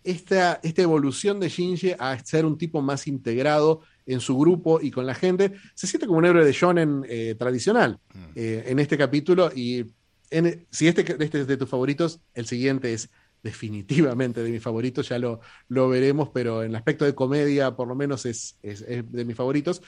[0.03, 4.91] esta, esta, evolución de Shinji a ser un tipo más integrado en su grupo y
[4.91, 8.25] con la gente, se siente como un héroe de shonen eh, tradicional mm.
[8.35, 9.87] eh, en este capítulo y
[10.71, 13.11] si este, este, es de tus favoritos, el siguiente es
[13.45, 17.87] definitivamente de mis favoritos, ya lo, lo veremos, pero en el aspecto de comedia por
[17.87, 19.83] lo menos es, es, de mis favoritos,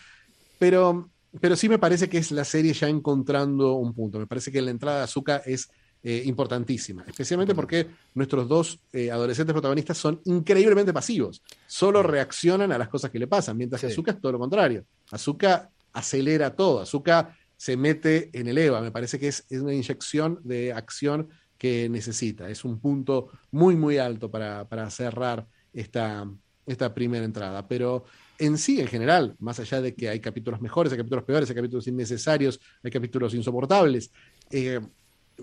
[0.61, 1.11] pero,
[1.41, 4.63] pero sí me parece que es la serie ya encontrando un punto, me parece que
[4.63, 5.71] la entrada de Azuka es
[6.03, 12.79] eh, importantísima, especialmente porque nuestros dos eh, adolescentes protagonistas son increíblemente pasivos, solo reaccionan a
[12.79, 14.85] las cosas que le pasan, mientras que Azuka es todo lo contrario.
[15.11, 20.39] Azuka acelera todo, Azuka se mete en el EVA, me parece que es, una inyección
[20.45, 21.29] de acción
[21.59, 26.31] que necesita, es un punto muy, muy alto para, cerrar esta,
[26.65, 28.05] esta primera entrada, pero
[28.39, 31.57] en sí, en general, más allá de que hay capítulos mejores, hay capítulos peores, hay
[31.57, 34.13] capítulos innecesarios, hay capítulos insoportables,
[34.53, 34.79] eh,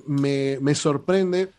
[0.07, 1.49] me, sorprende.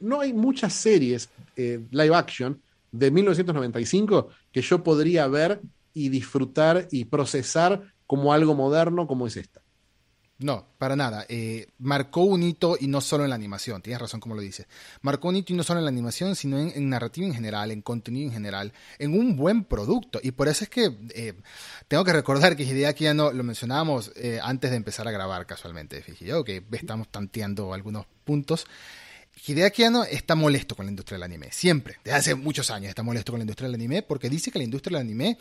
[0.00, 2.60] No hay muchas series eh, live action
[2.92, 5.60] de 1995 que yo podría ver
[5.92, 9.63] y disfrutar y procesar como algo moderno como es esta.
[10.38, 11.24] No, para nada.
[11.28, 14.66] Eh, marcó un hito y no solo en la animación, tienes razón como lo dices.
[15.00, 17.82] Marcó un hito y no solo en la animación, sino en, narrativa en general, en
[17.82, 20.18] contenido en general, en un buen producto.
[20.22, 21.34] Y por eso es que eh,
[21.86, 26.02] tengo que recordar que Hideaki no lo mencionábamos eh, antes de empezar a grabar casualmente,
[26.02, 28.66] fíjate yo, que estamos tanteando algunos puntos.
[29.46, 33.02] Hideaki Anno está molesto con la industria del anime, siempre, desde hace muchos años está
[33.02, 35.38] molesto con la industria del anime porque dice que la industria del anime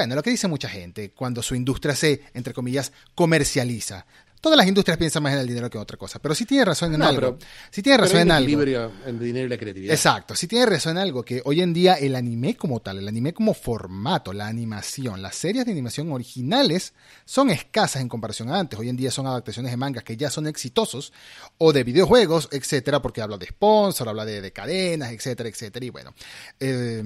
[0.00, 4.06] bueno, lo que dice mucha gente, cuando su industria se, entre comillas, comercializa.
[4.40, 6.64] Todas las industrias piensan más en el dinero que en otra cosa, pero sí tiene
[6.64, 7.36] razón en algo.
[7.70, 8.44] sí tiene razón en algo.
[8.44, 9.94] equilibrio entre dinero y la creatividad.
[9.94, 13.08] Exacto, sí tiene razón en algo que hoy en día el anime como tal, el
[13.08, 16.94] anime como formato, la animación, las series de animación originales
[17.26, 18.78] son escasas en comparación a antes.
[18.78, 21.12] Hoy en día son adaptaciones de mangas que ya son exitosos
[21.58, 25.84] o de videojuegos, etcétera, porque habla de sponsor, habla de, cadenas, etcétera, etcétera.
[25.84, 26.14] Y bueno,
[26.58, 27.02] eh,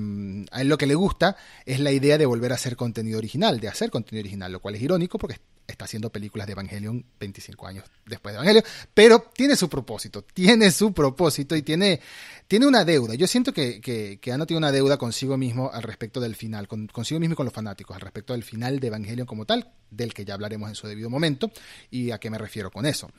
[0.52, 3.58] a él lo que le gusta es la idea de volver a hacer contenido original,
[3.58, 7.66] de hacer contenido original, lo cual es irónico porque está haciendo películas de Evangelion 25
[7.66, 12.00] años después de Evangelion, pero tiene su propósito, tiene su propósito y tiene,
[12.46, 13.14] tiene una deuda.
[13.14, 17.20] Yo siento que, que, que tiene una deuda consigo mismo al respecto del final, consigo
[17.20, 20.24] mismo y con los fanáticos, al respecto del final de Evangelion como tal, del que
[20.24, 21.50] ya hablaremos en su debido momento,
[21.90, 23.10] y a qué me refiero con eso.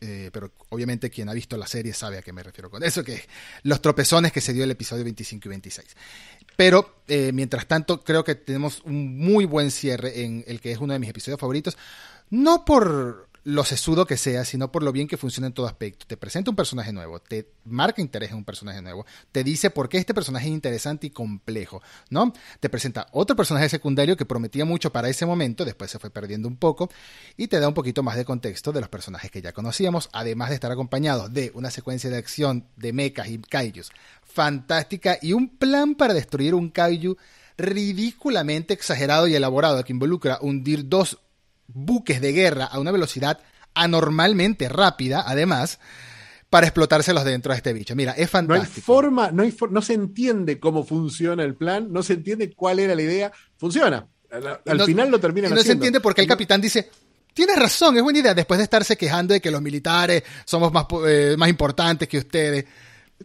[0.00, 3.02] Eh, pero obviamente quien ha visto la serie sabe a qué me refiero con eso,
[3.02, 3.22] que
[3.62, 5.96] los tropezones que se dio el episodio 25 y 26.
[6.56, 10.78] Pero eh, mientras tanto, creo que tenemos un muy buen cierre en el que es
[10.78, 11.76] uno de mis episodios favoritos.
[12.30, 16.04] No por lo sesudo que sea, sino por lo bien que funciona en todo aspecto.
[16.04, 19.88] Te presenta un personaje nuevo, te marca interés en un personaje nuevo, te dice por
[19.88, 21.80] qué este personaje es interesante y complejo,
[22.10, 22.32] ¿no?
[22.58, 26.48] Te presenta otro personaje secundario que prometía mucho para ese momento, después se fue perdiendo
[26.48, 26.90] un poco,
[27.36, 30.48] y te da un poquito más de contexto de los personajes que ya conocíamos, además
[30.48, 33.92] de estar acompañados de una secuencia de acción de mechas y kaijus
[34.24, 37.16] fantástica y un plan para destruir un kaiju
[37.56, 41.20] ridículamente exagerado y elaborado que involucra hundir dos
[41.68, 43.40] buques de guerra a una velocidad
[43.74, 45.78] anormalmente rápida, además,
[46.50, 47.94] para explotárselos dentro de este bicho.
[47.94, 48.66] Mira, es fantástico.
[48.66, 52.52] No hay forma, no, hay no se entiende cómo funciona el plan, no se entiende
[52.54, 53.32] cuál era la idea.
[53.56, 54.06] Funciona.
[54.30, 56.90] Al, final lo terminan no se entiende porque el capitán dice,
[57.32, 60.86] tienes razón, es buena idea, después de estarse quejando de que los militares somos más,
[61.06, 62.64] eh, más importantes que ustedes.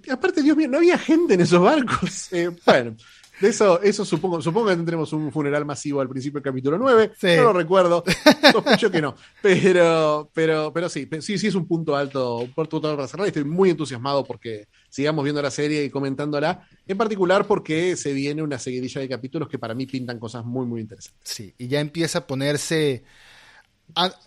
[0.10, 2.30] Aparte, Dios mío, no había gente en esos barcos.
[2.32, 2.96] Eh, bueno,
[3.42, 7.12] de eso, eso supongo, supongo que tendremos un funeral masivo al principio del capítulo 9.
[7.38, 8.04] No lo recuerdo.
[8.52, 9.16] Sospecho que no.
[9.42, 13.28] Pero, pero, pero sí, sí, sí es un punto alto, un punto alto para cerrar.
[13.28, 16.68] Estoy muy entusiasmado porque sigamos viendo la serie y comentándola.
[16.88, 20.68] En particular porque se viene una seguidilla de capítulos que para mí pintan cosas muy,
[20.68, 21.22] muy interesantes.
[21.24, 23.04] Sí, y ya empieza a ponerse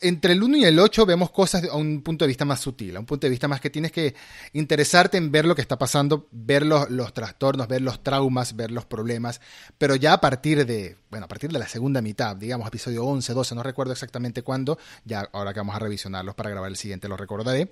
[0.00, 2.96] entre el 1 y el 8 vemos cosas a un punto de vista más sutil,
[2.96, 4.14] a un punto de vista más que tienes que
[4.52, 8.84] interesarte en ver lo que está pasando, ver los, trastornos, ver los traumas, ver los
[8.84, 9.40] problemas,
[9.78, 13.32] pero ya a partir de, bueno, a partir de la segunda mitad, digamos, episodio 11,
[13.32, 17.08] 12, no recuerdo exactamente cuándo, ya ahora que vamos a revisionarlos para grabar el siguiente
[17.08, 17.70] lo recordaré,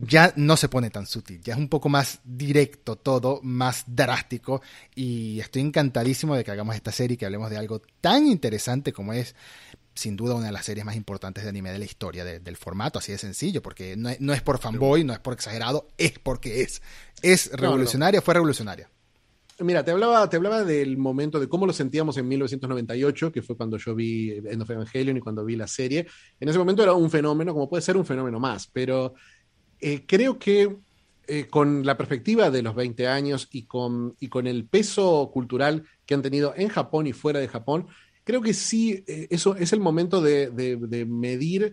[0.00, 4.62] ya no se pone tan sutil, ya es un poco más directo todo, más drástico.
[4.94, 8.92] Y estoy encantadísimo de que hagamos esta serie y que hablemos de algo tan interesante
[8.92, 9.34] como es
[9.98, 13.00] sin duda una de las series más importantes de anime de la historia del formato,
[13.00, 16.80] así de sencillo, porque no, es por fanboy, no es por exagerado, es porque es.
[17.20, 18.88] Es revolucionaria, fue revolucionaria.
[19.60, 23.56] Mira, te hablaba, te hablaba del momento de cómo lo sentíamos en 1998, que fue
[23.56, 26.06] cuando yo vi End of Evangelion y cuando vi la serie.
[26.38, 29.14] En ese momento era un fenómeno, como puede ser un fenómeno más, pero
[29.80, 30.76] eh, creo que
[31.26, 35.82] eh, con la perspectiva de los 20 años y con, y con el peso cultural
[36.06, 37.88] que han tenido en Japón y fuera de Japón,
[38.28, 41.72] creo que sí, eh, eso es el momento de, medir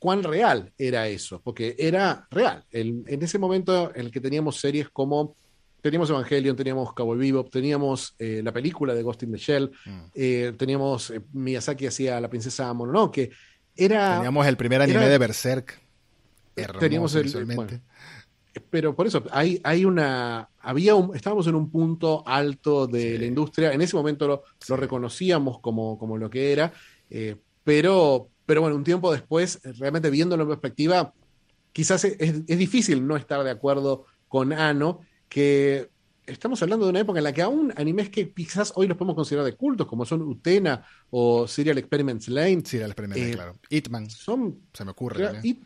[0.00, 2.64] cuán real era eso, porque era real.
[2.72, 5.36] en ese momento en el que teníamos series como
[5.80, 10.00] teníamos Evangelion, teníamos Cowboy Bebop, teníamos eh, la película de Ghost in the Shell, mm.
[10.16, 13.30] eh, teníamos Miyazaki hacía La princesa Mononoke.
[13.76, 15.80] Era, teníamos el primer anime de Berserk.
[16.80, 17.32] teníamos el,
[18.70, 20.48] pero por eso, hay, hay una.
[20.60, 23.72] Había un, estábamos en un punto alto de la industria.
[23.72, 26.72] En ese momento lo, reconocíamos como, como, lo que era.
[27.10, 31.12] Eh, pero, pero bueno, un tiempo después, realmente viéndolo en perspectiva,
[31.72, 35.88] quizás es, es, difícil no estar de acuerdo con Ano, que
[36.26, 39.16] estamos hablando de una época en la que aún animes que quizás hoy los podemos
[39.16, 42.62] considerar de cultos, como son Utena o Serial Experiments Lane.
[42.64, 43.54] Serial Experiments Lane, eh, claro.
[43.70, 44.10] Hitman.
[44.10, 45.24] Son, se me ocurre.
[45.42, 45.56] Eh,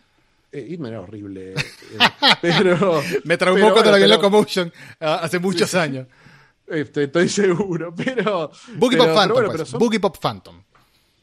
[0.52, 1.54] era horrible.
[1.54, 1.56] Eh,
[2.40, 3.02] pero.
[3.24, 6.06] Me traumó cuando la vi en Locomotion ah, hace muchos años.
[6.66, 8.50] Estoy, estoy, seguro, pero.
[8.76, 9.44] Boogie Pop Phantom.
[9.46, 9.72] Pues.
[9.72, 10.62] Boogie Pop Phantom.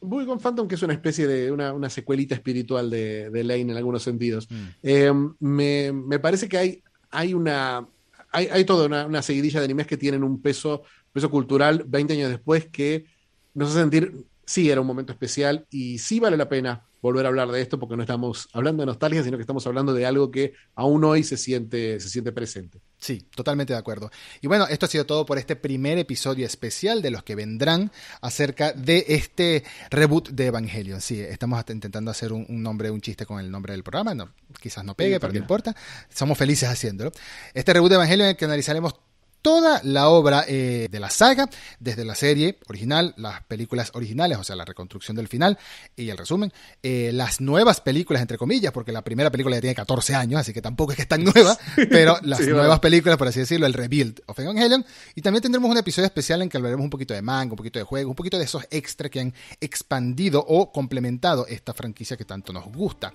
[0.00, 3.60] Boogie Pop Phantom, que es una especie de una, una secuelita espiritual de, de, Lane
[3.60, 4.48] en algunos sentidos.
[4.50, 4.66] Mm.
[4.82, 7.86] Eh, me, me, parece que hay, hay una.
[8.32, 12.12] Hay, hay toda una, una, seguidilla de animes que tienen un peso, peso cultural 20
[12.14, 13.06] años después que
[13.54, 17.28] nos hace sentir, sí, era un momento especial y sí vale la pena volver a
[17.28, 20.30] hablar de esto porque no estamos hablando de nostalgia, sino que estamos hablando de algo
[20.30, 22.80] que aún hoy se siente, se siente presente.
[22.98, 24.10] Sí, totalmente de acuerdo.
[24.42, 27.90] Y bueno, esto ha sido todo por este primer episodio especial de los que vendrán
[28.20, 31.00] acerca de este reboot de Evangelion.
[31.00, 34.14] Sí, estamos intentando hacer un, nombre, un chiste con el nombre del programa.
[34.14, 35.74] No, quizás no pegue, pero no importa.
[36.12, 37.10] Somos felices haciéndolo.
[37.54, 38.94] Este reboot de Evangelion en el que analizaremos
[39.42, 44.44] toda la obra eh, de la saga, desde la serie original, las películas originales, o
[44.44, 45.58] sea, la reconstrucción del final
[45.96, 49.74] y el resumen, eh, las nuevas películas, entre comillas, porque la primera película ya tiene
[49.74, 51.56] 14 años, así que tampoco es que es tan nueva,
[51.90, 54.84] pero las nuevas películas, por así decirlo, el rebuild of Evangelion,
[55.14, 57.78] y también tendremos un episodio especial en que hablaremos un poquito de manga, un poquito
[57.78, 62.24] de juego, un poquito de esos extras que han expandido o complementado esta franquicia que
[62.24, 63.12] tanto nos gusta.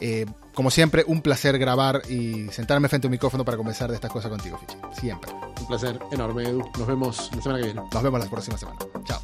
[0.00, 3.96] Eh, como siempre, un placer grabar y sentarme frente a un micrófono para conversar de
[3.96, 5.00] estas cosas contigo, Fichi.
[5.00, 5.30] Siempre
[5.66, 6.64] placer enorme, Edu.
[6.78, 7.82] Nos vemos la semana que viene.
[7.92, 8.78] Nos vemos la próxima semana.
[9.04, 9.20] Chao.